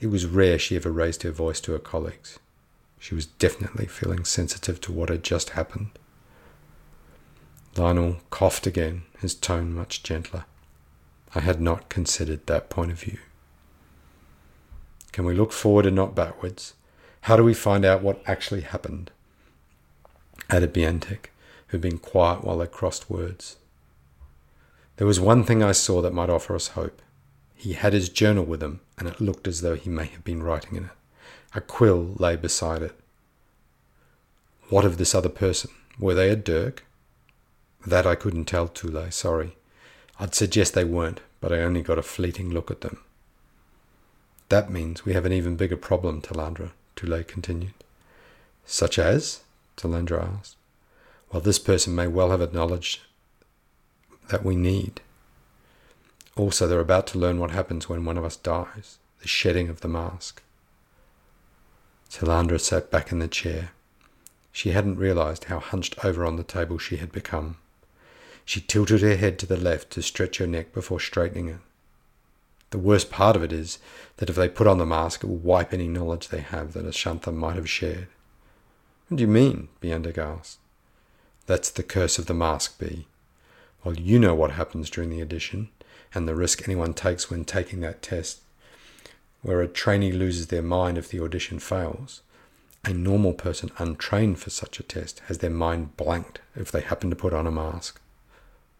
It 0.00 0.06
was 0.06 0.26
rare 0.26 0.58
she 0.58 0.76
ever 0.76 0.90
raised 0.90 1.22
her 1.22 1.30
voice 1.30 1.60
to 1.62 1.72
her 1.72 1.78
colleagues. 1.78 2.38
She 2.98 3.14
was 3.14 3.26
definitely 3.26 3.86
feeling 3.86 4.24
sensitive 4.24 4.80
to 4.82 4.92
what 4.92 5.08
had 5.08 5.22
just 5.22 5.50
happened. 5.50 5.90
Lionel 7.76 8.18
coughed 8.30 8.66
again, 8.66 9.02
his 9.20 9.34
tone 9.34 9.72
much 9.72 10.02
gentler. 10.02 10.44
I 11.34 11.40
had 11.40 11.60
not 11.60 11.88
considered 11.88 12.46
that 12.46 12.70
point 12.70 12.92
of 12.92 13.00
view. 13.00 13.18
Can 15.10 15.24
we 15.24 15.34
look 15.34 15.52
forward 15.52 15.86
and 15.86 15.96
not 15.96 16.14
backwards? 16.14 16.74
How 17.22 17.36
do 17.36 17.42
we 17.42 17.54
find 17.54 17.84
out 17.84 18.02
what 18.02 18.22
actually 18.26 18.60
happened? 18.60 19.10
added 20.50 20.72
Biantek, 20.72 21.30
who 21.68 21.76
had 21.76 21.80
been 21.80 21.98
quiet 21.98 22.44
while 22.44 22.58
they 22.58 22.66
crossed 22.66 23.10
words. 23.10 23.56
There 24.96 25.06
was 25.06 25.18
one 25.18 25.42
thing 25.42 25.62
I 25.62 25.72
saw 25.72 26.00
that 26.02 26.14
might 26.14 26.30
offer 26.30 26.54
us 26.54 26.68
hope. 26.68 27.02
He 27.54 27.72
had 27.72 27.92
his 27.92 28.08
journal 28.08 28.44
with 28.44 28.62
him, 28.62 28.80
and 28.98 29.08
it 29.08 29.20
looked 29.20 29.48
as 29.48 29.60
though 29.60 29.74
he 29.74 29.90
may 29.90 30.04
have 30.04 30.22
been 30.22 30.42
writing 30.42 30.76
in 30.76 30.84
it. 30.84 30.90
A 31.54 31.60
quill 31.60 32.14
lay 32.18 32.36
beside 32.36 32.82
it. 32.82 32.98
What 34.68 34.84
of 34.84 34.98
this 34.98 35.14
other 35.14 35.28
person? 35.28 35.70
Were 35.98 36.14
they 36.14 36.30
a 36.30 36.36
Dirk? 36.36 36.84
That 37.86 38.06
I 38.06 38.14
couldn't 38.14 38.46
tell, 38.46 38.68
Tule, 38.68 39.10
sorry. 39.10 39.56
I'd 40.18 40.34
suggest 40.34 40.74
they 40.74 40.84
weren't, 40.84 41.20
but 41.40 41.52
I 41.52 41.58
only 41.58 41.82
got 41.82 41.98
a 41.98 42.02
fleeting 42.02 42.50
look 42.50 42.70
at 42.70 42.80
them. 42.80 43.00
That 44.48 44.70
means 44.70 45.04
we 45.04 45.12
have 45.12 45.24
an 45.24 45.32
even 45.32 45.56
bigger 45.56 45.76
problem, 45.76 46.22
Talandra, 46.22 46.70
Tule 46.96 47.22
continued. 47.24 47.74
Such 48.64 48.98
as? 48.98 49.42
Talandra 49.76 50.38
asked. 50.38 50.56
Well, 51.32 51.42
this 51.42 51.58
person 51.58 51.94
may 51.94 52.06
well 52.06 52.30
have 52.30 52.40
acknowledged 52.40 53.00
that 54.28 54.44
we 54.44 54.56
need. 54.56 55.00
Also, 56.36 56.66
they're 56.66 56.80
about 56.80 57.06
to 57.08 57.18
learn 57.18 57.38
what 57.38 57.50
happens 57.50 57.88
when 57.88 58.04
one 58.04 58.16
of 58.16 58.24
us 58.24 58.36
dies, 58.36 58.98
the 59.20 59.28
shedding 59.28 59.68
of 59.68 59.80
the 59.80 59.88
mask. 59.88 60.42
Talandra 62.10 62.60
sat 62.60 62.90
back 62.90 63.12
in 63.12 63.18
the 63.18 63.28
chair. 63.28 63.72
She 64.52 64.70
hadn't 64.70 64.98
realized 64.98 65.44
how 65.44 65.58
hunched 65.58 66.04
over 66.04 66.24
on 66.24 66.36
the 66.36 66.44
table 66.44 66.78
she 66.78 66.96
had 66.96 67.12
become. 67.12 67.56
She 68.44 68.60
tilted 68.60 69.00
her 69.00 69.16
head 69.16 69.38
to 69.38 69.46
the 69.46 69.56
left 69.56 69.90
to 69.90 70.02
stretch 70.02 70.38
her 70.38 70.46
neck 70.46 70.72
before 70.72 71.00
straightening 71.00 71.48
it. 71.48 71.60
The 72.70 72.78
worst 72.78 73.10
part 73.10 73.36
of 73.36 73.42
it 73.42 73.52
is 73.52 73.78
that 74.16 74.28
if 74.28 74.36
they 74.36 74.48
put 74.48 74.66
on 74.66 74.78
the 74.78 74.86
mask, 74.86 75.22
it 75.22 75.28
will 75.28 75.36
wipe 75.36 75.72
any 75.72 75.88
knowledge 75.88 76.28
they 76.28 76.40
have 76.40 76.72
that 76.72 76.84
Ashantha 76.86 77.32
might 77.32 77.56
have 77.56 77.70
shared. 77.70 78.08
What 79.08 79.18
do 79.18 79.22
you 79.22 79.28
mean? 79.28 79.68
Biantek 79.80 80.18
asked. 80.18 80.58
That's 81.46 81.70
the 81.70 81.82
curse 81.82 82.18
of 82.18 82.26
the 82.26 82.34
mask 82.34 82.78
bee. 82.78 83.06
Well, 83.84 83.96
you 83.96 84.18
know 84.18 84.34
what 84.34 84.52
happens 84.52 84.90
during 84.90 85.10
the 85.10 85.22
audition 85.22 85.68
and 86.14 86.26
the 86.26 86.34
risk 86.34 86.62
anyone 86.66 86.94
takes 86.94 87.30
when 87.30 87.44
taking 87.44 87.80
that 87.80 88.02
test, 88.02 88.40
where 89.42 89.60
a 89.60 89.68
trainee 89.68 90.12
loses 90.12 90.46
their 90.46 90.62
mind 90.62 90.96
if 90.96 91.08
the 91.08 91.22
audition 91.22 91.58
fails. 91.58 92.22
A 92.84 92.92
normal 92.92 93.34
person 93.34 93.70
untrained 93.78 94.38
for 94.38 94.50
such 94.50 94.78
a 94.78 94.82
test 94.82 95.20
has 95.26 95.38
their 95.38 95.50
mind 95.50 95.96
blanked 95.96 96.40
if 96.54 96.70
they 96.70 96.80
happen 96.80 97.10
to 97.10 97.16
put 97.16 97.32
on 97.32 97.46
a 97.46 97.50
mask. 97.50 98.00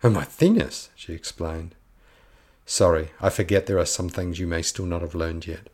Oh, 0.04 0.11
my 0.11 0.25
thinness, 0.25 0.90
she 0.94 1.14
explained. 1.14 1.75
Sorry, 2.66 3.08
I 3.23 3.30
forget 3.30 3.64
there 3.64 3.78
are 3.78 3.87
some 3.87 4.11
things 4.11 4.38
you 4.38 4.46
may 4.46 4.61
still 4.61 4.84
not 4.84 5.00
have 5.00 5.14
learned 5.14 5.46
yet. 5.46 5.70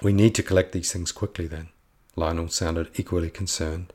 We 0.00 0.12
need 0.12 0.36
to 0.36 0.42
collect 0.44 0.70
these 0.70 0.92
things 0.92 1.10
quickly 1.10 1.48
then. 1.48 1.70
Lionel 2.14 2.48
sounded 2.48 2.90
equally 2.94 3.28
concerned. 3.28 3.92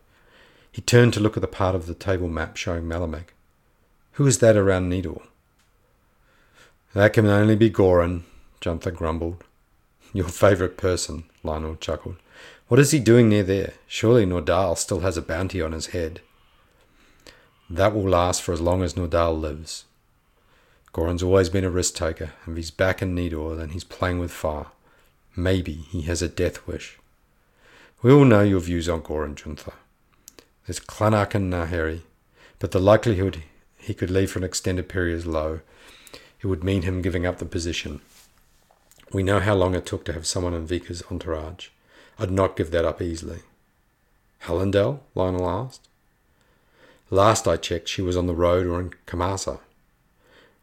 He 0.74 0.82
turned 0.82 1.14
to 1.14 1.22
look 1.22 1.38
at 1.38 1.42
the 1.42 1.48
part 1.48 1.74
of 1.74 1.86
the 1.86 1.94
table 1.94 2.28
map 2.28 2.58
showing 2.58 2.84
Malamek. 2.84 3.28
Who 4.14 4.28
is 4.28 4.40
that 4.40 4.58
around 4.58 4.90
Nidor? 4.90 5.22
That 6.94 7.14
can 7.14 7.28
only 7.28 7.56
be 7.56 7.72
Goran, 7.72 8.24
Juntha 8.60 8.94
grumbled. 8.94 9.46
Your 10.12 10.28
favourite 10.28 10.76
person, 10.76 11.24
Lionel 11.44 11.78
chuckled. 11.78 12.18
What 12.68 12.82
is 12.82 12.92
he 12.92 13.00
doing 13.00 13.30
near 13.30 13.44
there? 13.44 13.76
Surely 13.88 14.26
Nordal 14.26 14.78
still 14.78 15.00
has 15.00 15.16
a 15.16 15.22
bounty 15.22 15.62
on 15.62 15.72
his 15.72 15.88
head. 15.88 16.20
That 17.70 17.94
will 17.94 18.10
last 18.10 18.42
for 18.42 18.54
as 18.54 18.62
long 18.62 18.82
as 18.82 18.96
Nordal 18.96 19.40
lives. 19.40 19.86
Goran's 20.92 21.22
always 21.22 21.50
been 21.50 21.64
a 21.64 21.70
risk 21.70 21.94
taker, 21.94 22.32
and 22.46 22.54
if 22.54 22.58
he's 22.58 22.72
back 22.72 23.02
in 23.02 23.16
Nidor, 23.16 23.56
then 23.56 23.70
he's 23.70 23.84
playing 23.84 24.18
with 24.18 24.32
fire. 24.32 24.68
Maybe 25.36 25.74
he 25.74 26.02
has 26.04 26.22
a 26.22 26.28
death 26.28 26.66
wish. 26.66 26.98
We 28.02 28.12
all 28.12 28.26
know 28.26 28.42
your 28.42 28.60
views 28.60 28.90
on 28.90 29.02
Goran, 29.02 29.36
Juntha. 29.36 29.74
There's 30.66 30.80
Clannach 30.80 31.36
and 31.36 31.52
Naheri, 31.52 32.02
but 32.58 32.72
the 32.72 32.80
likelihood 32.80 33.44
he 33.78 33.94
could 33.94 34.10
leave 34.10 34.32
for 34.32 34.40
an 34.40 34.46
extended 34.46 34.90
period 34.90 35.16
is 35.16 35.28
low. 35.28 35.60
It 36.42 36.48
would 36.48 36.64
mean 36.64 36.84
him 36.84 37.02
giving 37.02 37.26
up 37.26 37.38
the 37.38 37.46
position. 37.46 38.02
We 39.12 39.22
know 39.22 39.40
how 39.40 39.56
long 39.56 39.76
it 39.76 39.86
took 39.86 40.06
to 40.06 40.14
have 40.14 40.26
someone 40.26 40.54
in 40.54 40.66
Vika's 40.66 41.04
entourage. 41.12 41.70
I'd 42.18 42.32
not 42.32 42.56
give 42.56 42.72
that 42.72 42.86
up 42.86 43.02
easily. 43.02 43.40
Hallandel? 44.44 45.02
Lionel 45.16 45.50
asked. 45.50 45.89
Last 47.12 47.48
I 47.48 47.58
checked, 47.58 47.88
she 47.88 48.02
was 48.02 48.16
on 48.16 48.28
the 48.28 48.36
road 48.36 48.68
or 48.68 48.80
in 48.80 48.92
Kamasa. 49.08 49.60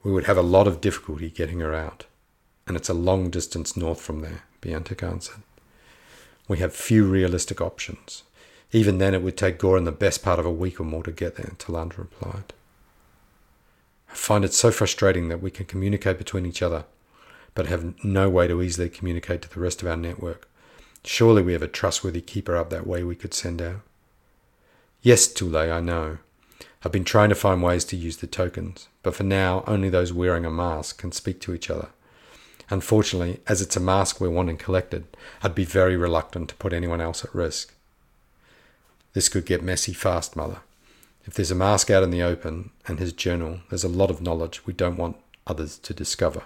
We 0.05 0.13
would 0.13 0.27
have 0.27 0.39
a 0.39 0.43
lot 0.43 0.69
of 0.69 0.81
difficulty 0.81 1.29
getting 1.29 1.59
her 1.59 1.75
out, 1.75 2.07
and 2.69 2.77
it's 2.77 2.89
a 2.89 2.95
long 2.95 3.31
distance 3.31 3.77
north 3.77 4.01
from 4.01 4.21
there, 4.21 4.45
Biantek 4.63 5.03
answered. 5.03 5.43
We 6.47 6.59
have 6.59 6.73
few 6.73 7.05
realistic 7.05 7.61
options. 7.61 8.23
Even 8.71 8.99
then, 8.99 9.15
it 9.15 9.23
would 9.23 9.37
take 9.37 9.59
Goran 9.59 9.85
the 9.85 9.93
best 9.93 10.23
part 10.23 10.39
of 10.39 10.47
a 10.47 10.53
week 10.53 10.79
or 10.79 10.85
more 10.85 11.03
to 11.03 11.11
get 11.11 11.35
there, 11.35 11.53
Talandra 11.59 11.99
replied. 11.99 12.53
I 14.09 14.15
find 14.15 14.45
it 14.45 14.55
so 14.55 14.71
frustrating 14.71 15.29
that 15.29 15.43
we 15.43 15.51
can 15.51 15.67
communicate 15.67 16.19
between 16.19 16.47
each 16.47 16.63
other, 16.63 16.85
but 17.55 17.67
have 17.67 17.95
no 18.05 18.29
way 18.29 18.47
to 18.47 18.63
easily 18.63 18.89
communicate 18.89 19.43
to 19.43 19.51
the 19.51 19.61
rest 19.61 19.83
of 19.83 19.89
our 19.89 19.97
network. 19.97 20.49
Surely 21.05 21.43
we 21.43 21.53
have 21.53 21.63
a 21.63 21.69
trustworthy 21.69 22.21
keeper 22.21 22.57
up 22.57 22.71
that 22.71 22.87
way 22.87 23.03
we 23.03 23.17
could 23.17 23.35
send 23.35 23.61
out. 23.61 23.81
Yes, 25.03 25.27
Tule, 25.27 25.57
I 25.57 25.81
know. 25.81 26.19
I've 26.87 26.93
been 26.93 27.03
trying 27.03 27.31
to 27.31 27.35
find 27.35 27.65
ways 27.65 27.85
to 27.87 27.97
use 27.97 28.19
the 28.19 28.29
tokens, 28.29 28.87
but 29.03 29.17
for 29.17 29.25
now, 29.25 29.65
only 29.67 29.89
those 29.89 30.13
wearing 30.13 30.45
a 30.45 30.51
mask 30.53 31.01
can 31.01 31.11
speak 31.11 31.41
to 31.41 31.53
each 31.53 31.69
other. 31.69 31.89
Unfortunately, 32.71 33.41
as 33.49 33.61
it's 33.61 33.77
a 33.77 33.81
mask 33.81 34.21
we're 34.21 34.31
wanting 34.31 34.57
collected, 34.57 35.05
I'd 35.43 35.57
be 35.57 35.65
very 35.65 35.97
reluctant 35.97 36.49
to 36.51 36.55
put 36.55 36.73
anyone 36.73 37.01
else 37.01 37.25
at 37.25 37.35
risk. 37.35 37.75
This 39.15 39.29
could 39.29 39.47
get 39.47 39.65
messy 39.65 39.93
fast, 39.93 40.37
Mother. 40.37 40.59
If 41.25 41.35
there's 41.35 41.51
a 41.51 41.57
mask 41.57 41.91
out 41.91 42.05
in 42.05 42.11
the 42.11 42.23
open 42.23 42.71
and 42.87 43.01
his 43.01 43.13
journal, 43.13 43.63
there's 43.69 43.83
a 43.83 43.89
lot 43.89 44.13
of 44.13 44.23
knowledge 44.23 44.65
we 44.65 44.73
don't 44.73 44.97
want 44.97 45.17
others 45.45 45.79
to 45.79 45.93
discover. 45.93 46.43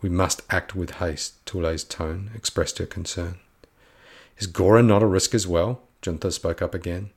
We 0.00 0.08
must 0.08 0.42
act 0.50 0.76
with 0.76 0.98
haste, 0.98 1.44
Tule's 1.46 1.82
tone 1.82 2.30
expressed 2.36 2.78
her 2.78 2.86
concern. 2.86 3.40
Is 4.38 4.46
Goran 4.46 4.86
not 4.86 5.02
a 5.02 5.06
risk 5.06 5.34
as 5.34 5.48
well? 5.48 5.80
Juntha 6.00 6.32
spoke 6.32 6.62
up 6.62 6.76
again. 6.76 7.10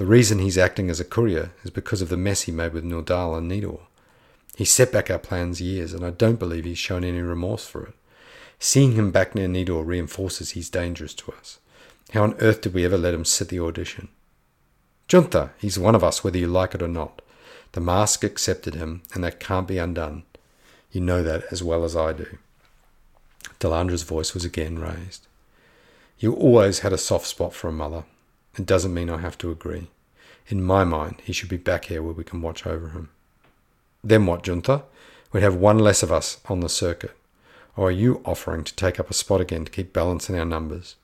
The 0.00 0.06
reason 0.06 0.38
he's 0.38 0.56
acting 0.56 0.88
as 0.88 0.98
a 0.98 1.04
courier 1.04 1.50
is 1.62 1.70
because 1.70 2.00
of 2.00 2.08
the 2.08 2.16
mess 2.16 2.44
he 2.44 2.52
made 2.52 2.72
with 2.72 2.84
Nordal 2.86 3.36
and 3.36 3.50
Nidor. 3.50 3.80
He 4.56 4.64
set 4.64 4.90
back 4.92 5.10
our 5.10 5.18
plans 5.18 5.60
years, 5.60 5.92
and 5.92 6.06
I 6.06 6.08
don't 6.08 6.38
believe 6.38 6.64
he's 6.64 6.78
shown 6.78 7.04
any 7.04 7.20
remorse 7.20 7.66
for 7.66 7.84
it. 7.84 7.92
Seeing 8.58 8.92
him 8.92 9.10
back 9.10 9.34
near 9.34 9.46
Nidor 9.46 9.84
reinforces 9.84 10.52
he's 10.52 10.70
dangerous 10.70 11.12
to 11.16 11.32
us. 11.32 11.58
How 12.14 12.22
on 12.22 12.32
earth 12.40 12.62
did 12.62 12.72
we 12.72 12.86
ever 12.86 12.96
let 12.96 13.12
him 13.12 13.26
sit 13.26 13.48
the 13.50 13.60
audition? 13.60 14.08
Juntha, 15.06 15.50
he's 15.58 15.78
one 15.78 15.94
of 15.94 16.02
us 16.02 16.24
whether 16.24 16.38
you 16.38 16.46
like 16.46 16.74
it 16.74 16.80
or 16.80 16.88
not. 16.88 17.20
The 17.72 17.82
mask 17.82 18.24
accepted 18.24 18.76
him, 18.76 19.02
and 19.12 19.22
that 19.22 19.38
can't 19.38 19.68
be 19.68 19.76
undone. 19.76 20.22
You 20.90 21.02
know 21.02 21.22
that 21.22 21.44
as 21.50 21.62
well 21.62 21.84
as 21.84 21.94
I 21.94 22.14
do. 22.14 22.38
Talandra's 23.58 24.04
voice 24.04 24.32
was 24.32 24.46
again 24.46 24.78
raised. 24.78 25.26
You 26.18 26.32
always 26.32 26.78
had 26.78 26.94
a 26.94 26.96
soft 26.96 27.26
spot 27.26 27.52
for 27.52 27.68
a 27.68 27.72
mother. 27.72 28.04
It 28.58 28.66
doesn't 28.66 28.94
mean 28.94 29.10
I 29.10 29.18
have 29.18 29.38
to 29.38 29.50
agree. 29.50 29.88
In 30.48 30.62
my 30.62 30.84
mind, 30.84 31.22
he 31.24 31.32
should 31.32 31.48
be 31.48 31.56
back 31.56 31.86
here 31.86 32.02
where 32.02 32.12
we 32.12 32.24
can 32.24 32.42
watch 32.42 32.66
over 32.66 32.88
him. 32.88 33.10
Then 34.02 34.26
what, 34.26 34.42
Juntha? 34.42 34.82
We'd 35.32 35.42
have 35.42 35.54
one 35.54 35.78
less 35.78 36.02
of 36.02 36.10
us 36.10 36.38
on 36.48 36.60
the 36.60 36.68
circuit. 36.68 37.16
Or 37.76 37.88
are 37.88 37.92
you 37.92 38.20
offering 38.24 38.64
to 38.64 38.74
take 38.74 38.98
up 38.98 39.10
a 39.10 39.14
spot 39.14 39.40
again 39.40 39.64
to 39.64 39.70
keep 39.70 39.92
balance 39.92 40.28
in 40.28 40.38
our 40.38 40.44
numbers? 40.44 40.96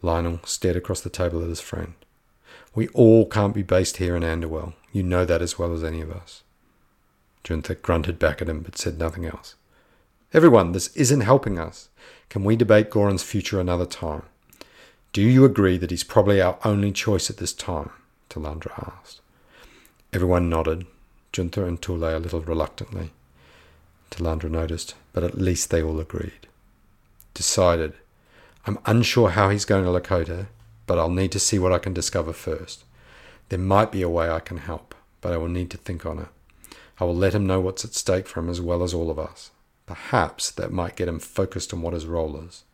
Lionel 0.00 0.40
stared 0.44 0.76
across 0.76 1.00
the 1.00 1.10
table 1.10 1.42
at 1.42 1.48
his 1.48 1.60
friend. 1.60 1.94
We 2.74 2.88
all 2.88 3.26
can't 3.26 3.54
be 3.54 3.62
based 3.62 3.98
here 3.98 4.16
in 4.16 4.22
Anderwell. 4.22 4.74
You 4.92 5.02
know 5.02 5.24
that 5.24 5.42
as 5.42 5.58
well 5.58 5.74
as 5.74 5.84
any 5.84 6.00
of 6.00 6.10
us. 6.10 6.42
Juntha 7.44 7.80
grunted 7.80 8.18
back 8.18 8.40
at 8.40 8.48
him 8.48 8.60
but 8.60 8.78
said 8.78 8.98
nothing 8.98 9.26
else. 9.26 9.54
Everyone, 10.32 10.72
this 10.72 10.88
isn't 10.96 11.22
helping 11.22 11.58
us. 11.58 11.88
Can 12.28 12.44
we 12.44 12.56
debate 12.56 12.90
Goran's 12.90 13.22
future 13.22 13.60
another 13.60 13.86
time? 13.86 14.24
Do 15.12 15.22
you 15.22 15.44
agree 15.44 15.78
that 15.78 15.90
he's 15.90 16.04
probably 16.04 16.40
our 16.40 16.58
only 16.64 16.92
choice 16.92 17.30
at 17.30 17.38
this 17.38 17.52
time? 17.52 17.90
Talandra 18.28 18.92
asked. 19.00 19.20
Everyone 20.12 20.50
nodded, 20.50 20.86
Juntha 21.32 21.66
and 21.66 21.80
Tule 21.80 22.04
a 22.04 22.18
little 22.18 22.40
reluctantly. 22.40 23.10
Talandra 24.10 24.50
noticed, 24.50 24.94
but 25.12 25.24
at 25.24 25.38
least 25.38 25.70
they 25.70 25.82
all 25.82 25.98
agreed. 25.98 26.46
Decided. 27.34 27.94
I'm 28.66 28.78
unsure 28.84 29.30
how 29.30 29.48
he's 29.48 29.64
going 29.64 29.84
to 29.84 29.90
Lakota, 29.90 30.46
but 30.86 30.98
I'll 30.98 31.10
need 31.10 31.32
to 31.32 31.38
see 31.38 31.58
what 31.58 31.72
I 31.72 31.78
can 31.78 31.94
discover 31.94 32.32
first. 32.32 32.84
There 33.48 33.58
might 33.58 33.90
be 33.90 34.02
a 34.02 34.08
way 34.08 34.30
I 34.30 34.40
can 34.40 34.58
help, 34.58 34.94
but 35.20 35.32
I 35.32 35.38
will 35.38 35.48
need 35.48 35.70
to 35.70 35.78
think 35.78 36.04
on 36.04 36.18
it. 36.18 36.28
I 37.00 37.04
will 37.04 37.14
let 37.14 37.34
him 37.34 37.46
know 37.46 37.60
what's 37.60 37.84
at 37.84 37.94
stake 37.94 38.26
for 38.26 38.40
him 38.40 38.50
as 38.50 38.60
well 38.60 38.82
as 38.82 38.92
all 38.92 39.10
of 39.10 39.18
us. 39.18 39.50
Perhaps 39.86 40.50
that 40.52 40.72
might 40.72 40.96
get 40.96 41.08
him 41.08 41.18
focused 41.18 41.72
on 41.72 41.80
what 41.80 41.94
his 41.94 42.06
role 42.06 42.36
is. 42.36 42.64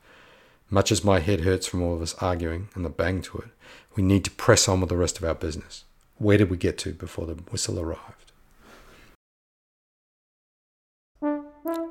Much 0.71 0.91
as 0.91 1.05
my 1.05 1.21
head 1.21 1.41
hurts 1.41 1.67
from 1.67 1.83
all 1.83 1.95
of 1.95 2.03
us 2.03 2.15
arguing 2.21 2.69
and 2.75 2.85
the 2.85 2.91
bang 2.91 3.23
to 3.23 3.39
it, 3.39 3.49
we 3.97 4.03
need 4.03 4.25
to 4.25 4.31
press 4.31 4.69
on 4.69 4.81
with 4.81 4.89
the 4.89 4.97
rest 4.97 5.19
of 5.19 5.25
our 5.25 5.35
business. 5.35 5.85
Where 6.17 6.39
did 6.39 6.51
we 6.51 6.57
get 6.57 6.79
to 6.79 6.93
before 6.93 7.27
the 7.27 7.35
whistle 7.35 7.79
arrived? 7.79 8.33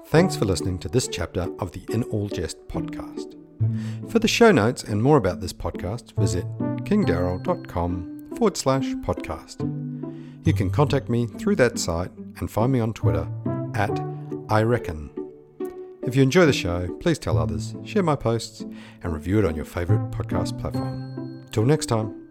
Thanks 0.07 0.35
for 0.35 0.45
listening 0.45 0.79
to 0.79 0.89
this 0.89 1.07
chapter 1.07 1.47
of 1.59 1.71
the 1.71 1.83
In 1.89 2.03
All 2.03 2.27
Jest 2.29 2.67
podcast. 2.67 3.35
For 4.11 4.19
the 4.19 4.27
show 4.27 4.51
notes 4.51 4.83
and 4.83 5.01
more 5.01 5.17
about 5.17 5.39
this 5.39 5.53
podcast, 5.53 6.15
visit 6.19 6.45
kingdaryl.com 6.83 8.29
forward 8.35 8.57
slash 8.57 8.85
podcast. 8.95 9.61
You 10.45 10.53
can 10.53 10.69
contact 10.69 11.09
me 11.09 11.27
through 11.27 11.55
that 11.57 11.79
site 11.79 12.11
and 12.37 12.51
find 12.51 12.71
me 12.71 12.79
on 12.79 12.93
Twitter 12.93 13.27
at 13.73 13.99
I 14.49 14.63
Reckon. 14.63 15.12
If 16.05 16.15
you 16.15 16.23
enjoy 16.23 16.45
the 16.45 16.53
show, 16.53 16.87
please 16.99 17.17
tell 17.17 17.37
others, 17.37 17.75
share 17.85 18.03
my 18.03 18.15
posts, 18.15 18.61
and 19.03 19.13
review 19.13 19.39
it 19.39 19.45
on 19.45 19.55
your 19.55 19.65
favourite 19.65 20.11
podcast 20.11 20.59
platform. 20.59 21.45
Till 21.51 21.65
next 21.65 21.85
time. 21.85 22.22